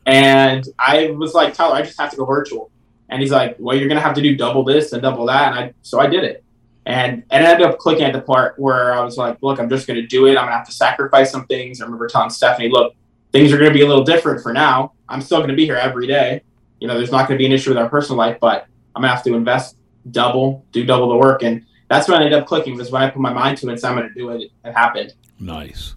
And 0.06 0.64
I 0.78 1.10
was 1.10 1.34
like, 1.34 1.54
Tyler, 1.54 1.74
I 1.74 1.82
just 1.82 2.00
have 2.00 2.12
to 2.12 2.16
go 2.16 2.24
virtual. 2.24 2.70
And 3.08 3.20
he's 3.20 3.32
like, 3.32 3.56
well, 3.58 3.76
you're 3.76 3.88
going 3.88 3.98
to 3.98 4.02
have 4.02 4.14
to 4.14 4.22
do 4.22 4.36
double 4.36 4.62
this 4.62 4.92
and 4.92 5.02
double 5.02 5.26
that. 5.26 5.52
And 5.52 5.58
I, 5.58 5.74
so 5.82 5.98
I 5.98 6.06
did 6.06 6.22
it. 6.22 6.44
And, 6.86 7.24
and 7.30 7.44
I 7.44 7.50
ended 7.50 7.66
up 7.66 7.78
clicking 7.78 8.04
at 8.04 8.12
the 8.12 8.20
part 8.20 8.56
where 8.60 8.94
I 8.94 9.00
was 9.00 9.16
like, 9.16 9.38
look, 9.42 9.58
I'm 9.58 9.68
just 9.68 9.88
going 9.88 10.00
to 10.00 10.06
do 10.06 10.26
it. 10.26 10.30
I'm 10.30 10.44
going 10.44 10.48
to 10.48 10.56
have 10.58 10.66
to 10.66 10.72
sacrifice 10.72 11.32
some 11.32 11.46
things. 11.48 11.80
I 11.80 11.84
remember 11.84 12.06
telling 12.06 12.30
Stephanie, 12.30 12.68
look, 12.68 12.94
things 13.32 13.52
are 13.52 13.58
going 13.58 13.70
to 13.70 13.74
be 13.74 13.82
a 13.82 13.88
little 13.88 14.04
different 14.04 14.40
for 14.40 14.52
now. 14.52 14.92
I'm 15.08 15.20
still 15.20 15.38
going 15.38 15.50
to 15.50 15.56
be 15.56 15.64
here 15.64 15.74
every 15.74 16.06
day. 16.06 16.42
You 16.80 16.88
know, 16.88 16.96
there's 16.96 17.10
not 17.10 17.28
going 17.28 17.38
to 17.38 17.42
be 17.42 17.46
an 17.46 17.52
issue 17.52 17.70
with 17.70 17.78
our 17.78 17.88
personal 17.88 18.18
life, 18.18 18.38
but 18.40 18.66
I'm 18.94 19.02
going 19.02 19.10
to 19.10 19.14
have 19.14 19.24
to 19.24 19.34
invest 19.34 19.76
double, 20.10 20.64
do 20.72 20.84
double 20.84 21.08
the 21.08 21.16
work. 21.16 21.42
And 21.42 21.64
that's 21.88 22.08
when 22.08 22.20
I 22.20 22.24
ended 22.24 22.38
up 22.38 22.46
clicking 22.46 22.76
was 22.76 22.90
when 22.90 23.02
I 23.02 23.10
put 23.10 23.20
my 23.20 23.32
mind 23.32 23.58
to 23.58 23.68
it 23.68 23.72
and 23.72 23.80
said, 23.80 23.90
I'm 23.90 23.96
going 23.96 24.08
to 24.08 24.14
do 24.14 24.30
it. 24.30 24.50
It 24.64 24.72
happened. 24.72 25.14
Nice. 25.38 25.94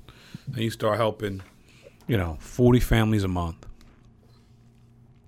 And 0.47 0.57
you 0.57 0.69
start 0.69 0.97
helping, 0.97 1.41
you 2.07 2.17
know, 2.17 2.37
40 2.39 2.79
families 2.79 3.23
a 3.23 3.27
month 3.27 3.65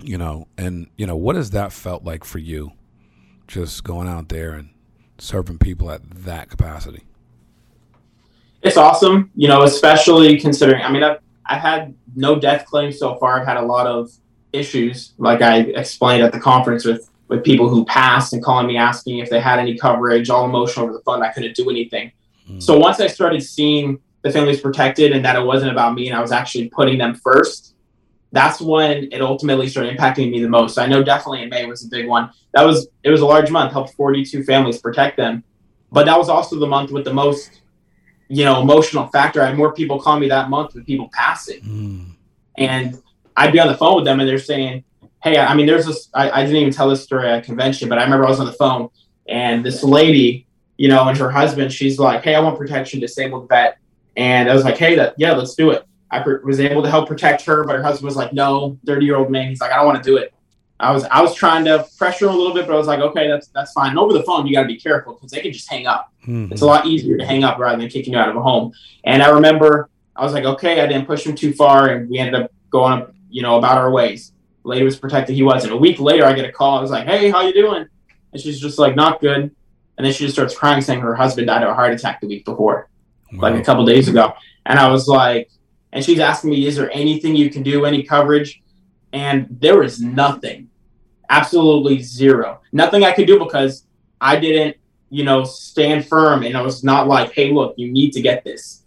you 0.04 0.18
know, 0.18 0.48
and 0.58 0.88
you 0.98 1.06
know, 1.06 1.16
what 1.16 1.36
has 1.36 1.52
that 1.52 1.72
felt 1.72 2.04
like 2.04 2.24
for 2.24 2.40
you, 2.40 2.72
just 3.48 3.84
going 3.84 4.08
out 4.08 4.30
there 4.30 4.54
and 4.54 4.70
serving 5.18 5.58
people 5.60 5.92
at 5.92 6.02
that 6.26 6.50
capacity? 6.50 7.04
It's 8.62 8.78
awesome, 8.78 9.32
you 9.36 9.48
know, 9.48 9.64
especially 9.64 10.40
considering. 10.40 10.84
I 10.84 10.92
mean, 10.92 11.04
I've 11.04 11.20
I've 11.46 11.62
had 11.62 11.96
no 12.16 12.40
death 12.40 12.66
claims 12.66 13.00
so 13.00 13.16
far. 13.18 13.40
I've 13.40 13.48
had 13.48 13.58
a 13.58 13.66
lot 13.66 13.88
of 13.88 14.12
issues, 14.54 15.14
like 15.18 15.42
I 15.42 15.60
explained 15.60 16.24
at 16.24 16.32
the 16.32 16.40
conference 16.40 16.86
with 16.86 17.10
with 17.32 17.46
people 17.46 17.70
who 17.70 17.86
passed 17.86 18.34
and 18.34 18.44
calling 18.44 18.68
me 18.68 18.76
asking 18.76 19.20
if 19.20 19.30
they 19.30 19.40
had 19.40 19.58
any 19.58 19.78
coverage, 19.78 20.30
all 20.30 20.44
emotional 20.44 20.86
over 20.86 20.94
the 20.94 21.00
phone. 21.00 21.24
I 21.24 21.30
couldn't 21.30 21.56
do 21.56 21.70
anything. 21.70 22.12
Mm. 22.50 22.62
So 22.62 22.78
once 22.78 23.00
I 23.00 23.08
started 23.08 23.42
seeing 23.42 24.02
the 24.22 24.30
families 24.30 24.60
protected 24.60 25.14
and 25.14 25.24
that 25.24 25.38
it 25.38 25.46
wasn't 25.46 25.72
about 25.72 25.94
me 25.94 26.10
and 26.10 26.18
I 26.18 26.20
was 26.20 26.34
actually 26.34 26.68
putting 26.68 26.98
them 26.98 27.16
first, 27.16 27.76
that's 28.34 28.60
when 28.60 29.08
it 29.14 29.22
ultimately 29.22 29.70
started 29.70 29.98
impacting 29.98 30.30
me 30.30 30.42
the 30.42 30.50
most. 30.50 30.78
I 30.78 30.88
know 30.88 31.04
definitely 31.04 31.44
in 31.44 31.50
May 31.50 31.66
was 31.66 31.86
a 31.86 31.88
big 31.88 32.06
one. 32.06 32.32
That 32.54 32.64
was 32.64 32.90
it 33.04 33.10
was 33.10 33.22
a 33.22 33.26
large 33.26 33.50
month, 33.50 33.72
helped 33.72 33.94
42 33.94 34.44
families 34.44 34.80
protect 34.80 35.16
them. 35.16 35.44
But 35.90 36.06
that 36.06 36.18
was 36.18 36.28
also 36.28 36.60
the 36.60 36.68
month 36.68 36.92
with 36.92 37.06
the 37.06 37.14
most, 37.14 37.62
you 38.28 38.44
know, 38.44 38.62
emotional 38.62 39.08
factor. 39.08 39.42
I 39.42 39.48
had 39.48 39.58
more 39.58 39.74
people 39.74 40.02
call 40.02 40.20
me 40.20 40.28
that 40.28 40.50
month 40.50 40.76
with 40.76 40.86
people 40.86 41.10
passing. 41.14 41.62
Mm. 41.62 42.16
And 42.58 43.02
I'd 43.36 43.52
be 43.52 43.60
on 43.60 43.68
the 43.68 43.78
phone 43.78 43.96
with 43.96 44.06
them 44.06 44.20
and 44.20 44.28
they're 44.28 44.40
saying, 44.40 44.84
Hey, 45.24 45.38
I 45.38 45.54
mean, 45.54 45.66
there's 45.66 45.86
this 45.86 46.10
I, 46.14 46.32
I 46.32 46.42
didn't 46.46 46.58
even 46.58 46.74
tell 46.74 46.90
this 46.90 47.04
story 47.04 47.30
at 47.30 47.40
a 47.40 47.42
convention, 47.42 47.90
but 47.90 47.98
I 47.98 48.04
remember 48.04 48.26
I 48.26 48.30
was 48.30 48.40
on 48.40 48.46
the 48.46 48.54
phone 48.54 48.90
and 49.28 49.64
this 49.66 49.84
lady, 49.84 50.48
you 50.78 50.88
know, 50.88 51.08
and 51.08 51.18
her 51.18 51.30
husband, 51.30 51.72
she's 51.72 52.00
like, 52.00 52.24
Hey, 52.24 52.36
I 52.36 52.40
want 52.40 52.58
protection 52.58 53.00
disabled 53.00 53.50
vet. 53.50 53.78
And 54.18 54.50
I 54.50 54.54
was 54.54 54.64
like, 54.64 54.78
Hey, 54.78 54.96
that 54.96 55.16
yeah, 55.18 55.34
let's 55.34 55.56
do 55.56 55.72
it. 55.72 55.86
I 56.12 56.24
was 56.44 56.60
able 56.60 56.84
to 56.84 56.90
help 56.90 57.08
protect 57.08 57.46
her, 57.46 57.64
but 57.64 57.76
her 57.76 57.84
husband 57.84 58.06
was 58.06 58.18
like, 58.18 58.34
"No, 58.34 58.78
thirty 58.86 59.06
year 59.06 59.16
old 59.16 59.32
man." 59.32 59.48
He's 59.48 59.62
like, 59.62 59.72
"I 59.72 59.78
don't 59.78 59.86
want 59.86 60.04
to 60.04 60.10
do 60.10 60.18
it." 60.18 60.34
I 60.80 60.92
was 60.92 61.06
I 61.06 61.22
was 61.22 61.34
trying 61.34 61.64
to 61.66 61.88
pressure 61.98 62.26
him 62.26 62.34
a 62.34 62.38
little 62.38 62.54
bit, 62.54 62.68
but 62.68 62.74
I 62.74 62.78
was 62.78 62.88
like, 62.88 63.00
"Okay, 63.00 63.30
that's 63.30 63.48
that's 63.48 63.72
fine." 63.72 63.92
And 63.92 64.00
over 64.00 64.12
the 64.12 64.24
phone, 64.24 64.46
you 64.46 64.54
got 64.54 64.64
to 64.64 64.68
be 64.68 64.78
careful 64.78 65.14
because 65.14 65.32
they 65.32 65.40
can 65.40 65.54
just 65.54 65.70
hang 65.70 65.88
up. 65.88 66.12
Mm-hmm. 66.24 66.52
It's 66.52 66.62
a 66.62 66.66
lot 66.66 66.86
easier 66.86 67.18
to 67.18 67.26
hang 67.26 67.44
up 67.46 67.60
rather 67.60 67.80
than 67.80 67.90
kicking 67.90 68.14
you 68.14 68.20
out 68.20 68.28
of 68.28 68.36
a 68.36 68.42
home. 68.42 68.74
And 69.06 69.24
I 69.24 69.30
remember 69.30 69.90
I 70.16 70.24
was 70.24 70.34
like, 70.34 70.44
"Okay," 70.44 70.82
I 70.82 70.88
didn't 70.88 71.08
push 71.08 71.26
him 71.26 71.34
too 71.34 71.54
far, 71.54 71.88
and 71.88 72.10
we 72.10 72.18
ended 72.18 72.36
up 72.42 72.52
going 72.70 72.94
up, 72.94 73.14
you 73.32 73.42
know, 73.42 73.58
about 73.58 73.78
our 73.78 73.92
ways. 73.92 74.34
lady 74.64 74.84
was 74.84 74.98
protected; 74.98 75.36
he 75.36 75.44
wasn't. 75.44 75.74
A 75.74 75.78
week 75.78 76.00
later, 76.00 76.26
I 76.26 76.34
get 76.34 76.46
a 76.46 76.52
call. 76.52 76.78
I 76.78 76.82
was 76.82 76.92
like, 76.92 77.08
"Hey, 77.08 77.30
how 77.30 77.42
you 77.42 77.54
doing?" 77.54 77.88
And 78.32 78.42
she's 78.42 78.60
just 78.60 78.78
like, 78.78 78.96
"Not 78.96 79.22
good." 79.22 79.52
And 79.98 80.06
then 80.06 80.14
she 80.14 80.24
just 80.24 80.36
starts 80.36 80.56
crying, 80.56 80.82
saying 80.82 81.02
her 81.02 81.16
husband 81.16 81.48
died 81.48 81.64
of 81.64 81.70
a 81.70 81.74
heart 81.74 81.94
attack 81.94 82.22
the 82.22 82.28
week 82.28 82.46
before, 82.46 82.90
wow. 83.34 83.40
like 83.42 83.56
a 83.56 83.64
couple 83.64 83.86
days 83.86 84.08
ago. 84.08 84.34
And 84.66 84.80
I 84.80 84.90
was 84.90 85.08
like, 85.08 85.50
and 85.92 86.04
she's 86.04 86.20
asking 86.20 86.52
me, 86.52 86.66
"Is 86.68 86.76
there 86.76 86.92
anything 86.92 87.36
you 87.36 87.50
can 87.50 87.64
do? 87.64 87.86
Any 87.86 88.04
coverage?" 88.04 88.62
And 89.14 89.48
there 89.50 89.80
was 89.80 90.00
nothing, 90.00 90.70
absolutely 91.30 92.02
zero, 92.02 92.62
nothing 92.72 93.04
I 93.04 93.12
could 93.12 93.28
do 93.28 93.40
because 93.40 93.86
I 94.22 94.38
didn't, 94.38 94.78
you 95.10 95.26
know, 95.26 95.44
stand 95.44 96.08
firm, 96.08 96.44
and 96.44 96.56
I 96.56 96.62
was 96.62 96.84
not 96.84 97.08
like, 97.08 97.34
"Hey, 97.34 97.52
look, 97.52 97.74
you 97.78 97.92
need 97.92 98.12
to 98.14 98.22
get 98.22 98.44
this." 98.44 98.84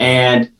And 0.00 0.50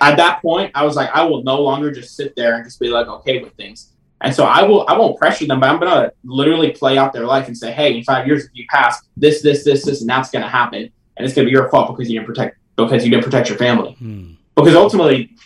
at 0.00 0.16
that 0.16 0.42
point, 0.42 0.72
I 0.74 0.84
was 0.84 0.96
like, 0.96 1.10
I 1.12 1.24
will 1.24 1.42
no 1.42 1.60
longer 1.60 1.90
just 1.90 2.16
sit 2.16 2.34
there 2.36 2.54
and 2.54 2.64
just 2.64 2.80
be 2.80 2.88
like, 2.88 3.08
okay 3.08 3.42
with 3.42 3.54
things. 3.54 3.92
And 4.20 4.34
so 4.34 4.44
I 4.44 4.62
will, 4.62 4.84
I 4.88 4.98
won't 4.98 5.16
pressure 5.16 5.46
them, 5.46 5.60
but 5.60 5.68
I'm 5.68 5.78
gonna 5.78 6.12
literally 6.24 6.72
play 6.72 6.98
out 6.98 7.12
their 7.12 7.24
life 7.24 7.46
and 7.46 7.56
say, 7.56 7.72
hey, 7.72 7.96
in 7.96 8.04
five 8.04 8.26
years, 8.26 8.44
if 8.44 8.50
you 8.54 8.64
pass 8.68 9.00
this, 9.16 9.42
this, 9.42 9.64
this, 9.64 9.84
this, 9.84 10.00
and 10.00 10.10
that's 10.10 10.30
gonna 10.30 10.48
happen, 10.48 10.90
and 11.16 11.26
it's 11.26 11.34
gonna 11.34 11.46
be 11.46 11.52
your 11.52 11.68
fault 11.70 11.96
because 11.96 12.10
you 12.10 12.18
didn't 12.18 12.26
protect 12.26 12.56
because 12.76 13.04
you 13.04 13.10
didn't 13.10 13.24
protect 13.24 13.48
your 13.48 13.58
family. 13.58 13.92
Hmm. 13.94 14.32
Because 14.54 14.74
ultimately, 14.74 15.36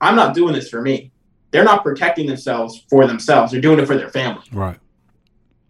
I'm 0.00 0.16
not 0.16 0.34
doing 0.34 0.54
this 0.54 0.68
for 0.68 0.80
me. 0.80 1.12
They're 1.50 1.64
not 1.64 1.82
protecting 1.82 2.26
themselves 2.26 2.84
for 2.88 3.06
themselves. 3.06 3.52
They're 3.52 3.60
doing 3.60 3.78
it 3.78 3.86
for 3.86 3.96
their 3.96 4.10
family. 4.10 4.44
Right. 4.52 4.78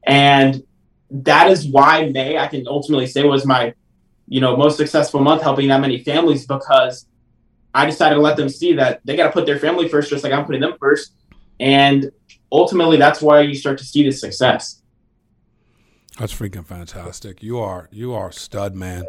And 0.04 0.62
that 1.10 1.50
is 1.50 1.66
why 1.66 2.08
May 2.10 2.38
I 2.38 2.46
can 2.46 2.66
ultimately 2.66 3.06
say 3.06 3.24
was 3.24 3.44
my, 3.44 3.74
you 4.28 4.40
know, 4.40 4.56
most 4.56 4.76
successful 4.76 5.20
month 5.20 5.42
helping 5.42 5.68
that 5.68 5.80
many 5.80 6.02
families 6.02 6.46
because 6.46 7.06
I 7.74 7.86
decided 7.86 8.16
to 8.16 8.20
let 8.20 8.36
them 8.36 8.48
see 8.48 8.74
that 8.74 9.00
they 9.04 9.16
got 9.16 9.26
to 9.26 9.32
put 9.32 9.46
their 9.46 9.58
family 9.58 9.88
first, 9.88 10.10
just 10.10 10.24
like 10.24 10.32
I'm 10.32 10.44
putting 10.44 10.60
them 10.60 10.74
first. 10.78 11.14
And 11.58 12.10
ultimately, 12.50 12.96
that's 12.96 13.20
why 13.22 13.40
you 13.40 13.54
start 13.54 13.78
to 13.78 13.84
see 13.84 14.02
the 14.02 14.12
success. 14.12 14.82
That's 16.18 16.34
freaking 16.34 16.66
fantastic. 16.66 17.42
You 17.42 17.58
are 17.58 17.88
you 17.92 18.12
are 18.14 18.32
stud, 18.32 18.74
man 18.74 19.04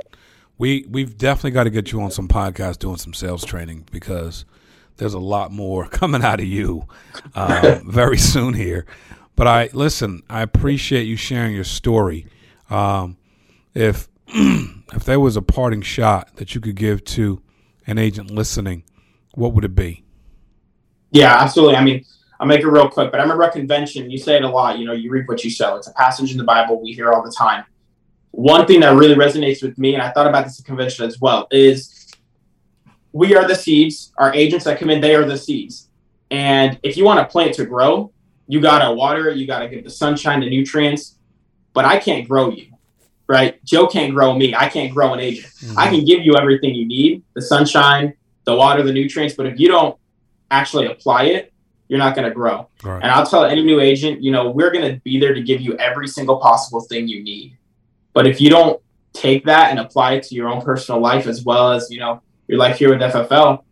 we 0.62 0.86
we've 0.88 1.17
definitely 1.17 1.50
got 1.50 1.63
to 1.63 1.71
get 1.71 1.91
you 1.91 2.00
on 2.04 2.12
some 2.12 2.28
podcast 2.28 2.78
doing 2.78 2.97
some 2.97 3.15
sales 3.15 3.43
training 3.43 3.84
because 3.91 4.45
there's 4.97 5.15
a 5.15 5.19
lot 5.19 5.52
more 5.52 5.88
coming 5.89 6.24
out 6.24 6.39
of 6.39 6.45
you 6.45 6.88
uh, 7.34 7.80
very 7.86 8.19
soon 8.19 8.54
here. 8.54 8.86
But 9.36 9.47
I 9.47 9.69
listen. 9.74 10.21
I 10.30 10.43
appreciate 10.43 11.06
you 11.06 11.15
sharing 11.15 11.56
your 11.56 11.63
story. 11.63 12.28
Um, 12.69 13.17
if 13.74 14.08
if 14.28 15.04
there 15.04 15.19
was 15.19 15.36
a 15.36 15.41
parting 15.41 15.82
shot 15.82 16.36
that 16.36 16.54
you 16.54 16.62
could 16.62 16.76
give 16.76 17.04
to 17.06 17.41
an 17.91 17.99
agent 17.99 18.32
listening, 18.32 18.84
what 19.36 19.54
would 19.54 19.63
it 19.63 19.75
be? 19.75 20.04
Yeah, 21.12 21.36
absolutely. 21.36 21.75
I 21.75 21.84
mean, 21.84 22.06
I'll 22.39 22.47
make 22.47 22.62
it 22.62 22.67
real 22.67 22.89
quick, 22.89 23.12
but 23.12 23.19
I 23.19 23.23
remember 23.23 23.43
a 23.43 23.51
convention. 23.51 24.10
You 24.10 24.17
say 24.17 24.38
it 24.38 24.43
a 24.43 24.49
lot. 24.49 24.80
You 24.80 24.86
know, 24.86 24.93
you 24.93 25.12
reap 25.12 25.27
what 25.27 25.43
you 25.43 25.51
sow. 25.51 25.75
It's 25.75 25.88
a 25.88 25.93
passage 25.93 26.32
in 26.32 26.38
the 26.38 26.43
Bible 26.43 26.82
we 26.82 26.93
hear 26.93 27.12
all 27.12 27.21
the 27.21 27.32
time 27.32 27.65
one 28.32 28.65
thing 28.65 28.80
that 28.80 28.95
really 28.95 29.15
resonates 29.15 29.62
with 29.62 29.77
me, 29.77 29.93
and 29.93 30.01
I 30.01 30.12
thought 30.12 30.27
about 30.27 30.45
this 30.45 30.60
at 30.60 30.65
convention 30.65 31.06
as 31.06 31.19
well, 31.19 31.47
is 31.51 32.08
we 33.12 33.36
are 33.36 33.47
the 33.47 33.56
seeds. 33.56 34.13
Our 34.17 34.34
agents 34.34 34.65
that 34.65 34.80
come 34.80 34.89
in, 34.89 35.01
they 35.01 35.15
are 35.15 35.25
the 35.25 35.38
seeds. 35.38 35.89
And 36.32 36.80
if 36.82 36.95
you 36.95 37.04
want 37.04 37.19
a 37.19 37.25
plant 37.25 37.54
to 37.56 37.65
grow, 37.65 38.12
you 38.47 38.62
gotta 38.62 38.93
water 38.93 39.30
it, 39.30 39.38
you 39.38 39.45
gotta 39.45 39.67
give 39.67 39.84
the 39.84 39.89
sunshine, 39.89 40.39
the 40.39 40.49
nutrients. 40.49 41.17
But 41.73 41.86
I 41.86 41.99
can't 41.99 42.27
grow 42.27 42.49
you, 42.49 42.67
right? 43.32 43.63
Joe 43.63 43.88
can't 43.88 44.13
grow 44.13 44.36
me. 44.36 44.54
I 44.54 44.67
can't 44.67 44.94
grow 44.94 45.13
an 45.13 45.22
agent. 45.22 45.48
Mm-hmm. 45.48 45.80
I 45.80 45.88
can 45.88 46.04
give 46.04 46.22
you 46.22 46.36
everything 46.36 46.76
you 46.76 46.86
need: 46.86 47.24
the 47.34 47.41
sunshine, 47.41 48.13
the 48.44 48.54
water, 48.54 48.84
the 48.84 48.91
nutrients, 48.91 49.36
but 49.36 49.46
if 49.46 49.58
you 49.58 49.70
don't 49.70 49.98
actually 50.52 50.88
apply 50.88 51.24
it, 51.36 51.54
you're 51.88 51.98
not 51.98 52.13
going 52.13 52.28
to 52.28 52.36
grow. 52.36 52.67
Right. 52.84 53.02
And 53.02 53.10
I'll 53.10 53.26
tell 53.26 53.46
any 53.46 53.63
new 53.63 53.80
agent, 53.80 54.22
you 54.22 54.32
know, 54.32 54.52
we're 54.52 54.70
going 54.72 54.94
to 54.94 55.00
be 55.02 55.17
there 55.17 55.34
to 55.34 55.41
give 55.41 55.62
you 55.62 55.78
every 55.78 56.10
single 56.10 56.39
possible 56.39 56.82
thing 56.82 57.08
you 57.08 57.24
need. 57.24 57.58
But 58.12 58.28
if 58.28 58.41
you 58.41 58.50
don't 58.50 58.82
take 59.13 59.46
that 59.46 59.72
and 59.72 59.80
apply 59.80 60.15
it 60.15 60.24
to 60.24 60.36
your 60.36 60.50
own 60.50 60.62
personal 60.62 61.00
life 61.00 61.26
as 61.26 61.46
well 61.46 61.72
as, 61.72 61.89
you 61.89 62.00
know, 62.00 62.22
your 62.50 62.60
life 62.60 62.78
here 62.78 62.89
with 62.89 63.00
FFL, 63.00 63.63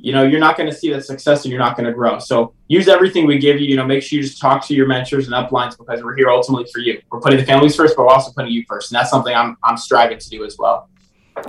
you 0.00 0.12
know, 0.12 0.22
you're 0.22 0.40
not 0.40 0.56
going 0.56 0.70
to 0.70 0.74
see 0.74 0.92
the 0.92 1.02
success 1.02 1.44
and 1.44 1.50
you're 1.50 1.60
not 1.60 1.76
going 1.76 1.86
to 1.86 1.92
grow. 1.92 2.20
So 2.20 2.54
use 2.68 2.86
everything 2.86 3.26
we 3.26 3.38
give 3.38 3.60
you. 3.60 3.66
You 3.66 3.76
know, 3.76 3.84
make 3.84 4.02
sure 4.02 4.16
you 4.16 4.22
just 4.22 4.40
talk 4.40 4.64
to 4.68 4.74
your 4.74 4.86
mentors 4.86 5.28
and 5.28 5.34
uplines 5.34 5.76
because 5.76 6.02
we're 6.02 6.14
here 6.14 6.30
ultimately 6.30 6.70
for 6.72 6.78
you. 6.78 7.02
We're 7.10 7.20
putting 7.20 7.38
the 7.38 7.44
families 7.44 7.74
first, 7.74 7.96
but 7.96 8.04
we're 8.04 8.12
also 8.12 8.30
putting 8.30 8.52
you 8.52 8.64
first, 8.68 8.92
and 8.92 8.98
that's 8.98 9.10
something 9.10 9.34
I'm 9.34 9.56
I'm 9.64 9.76
striving 9.76 10.18
to 10.18 10.30
do 10.30 10.44
as 10.44 10.56
well. 10.56 10.88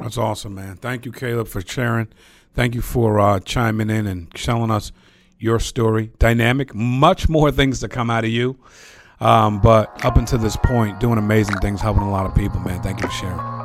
That's 0.02 0.18
awesome, 0.18 0.56
man. 0.56 0.78
Thank 0.78 1.06
you, 1.06 1.12
Caleb, 1.12 1.48
for 1.48 1.62
sharing. 1.62 2.08
Thank 2.56 2.76
you 2.76 2.82
for 2.82 3.20
uh, 3.20 3.40
chiming 3.40 3.90
in 3.90 4.08
and 4.08 4.34
telling 4.34 4.72
us 4.72 4.92
your 5.38 5.60
story. 5.60 6.12
Dynamic, 6.20 6.74
much 6.74 7.30
more 7.30 7.52
things 7.52 7.80
to 7.82 7.88
come 7.88 8.10
out 8.10 8.24
of 8.24 8.32
you. 8.32 8.58
Um, 9.20 9.60
but 9.62 10.04
up 10.04 10.18
until 10.18 10.40
this 10.40 10.56
point, 10.58 11.00
doing 11.00 11.18
amazing 11.18 11.58
things, 11.58 11.82
helping 11.82 12.04
a 12.04 12.12
lot 12.12 12.26
of 12.26 12.36
people, 12.36 12.60
man. 12.62 12.82
Thank 12.82 13.02
you 13.02 13.08
for 13.08 13.14
sharing. 13.14 13.59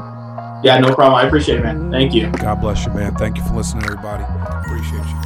Yeah, 0.65 0.79
no 0.79 0.95
problem. 0.95 1.17
I 1.17 1.27
appreciate 1.27 1.59
it, 1.59 1.63
man. 1.63 1.91
Thank 1.91 2.15
you. 2.15 2.31
God 2.31 2.63
bless 2.63 2.87
you, 2.87 2.93
man. 2.95 3.15
Thank 3.17 3.37
you 3.37 3.45
for 3.45 3.53
listening, 3.53 3.85
everybody. 3.85 4.25
Appreciate 4.25 5.05
you. 5.05 5.21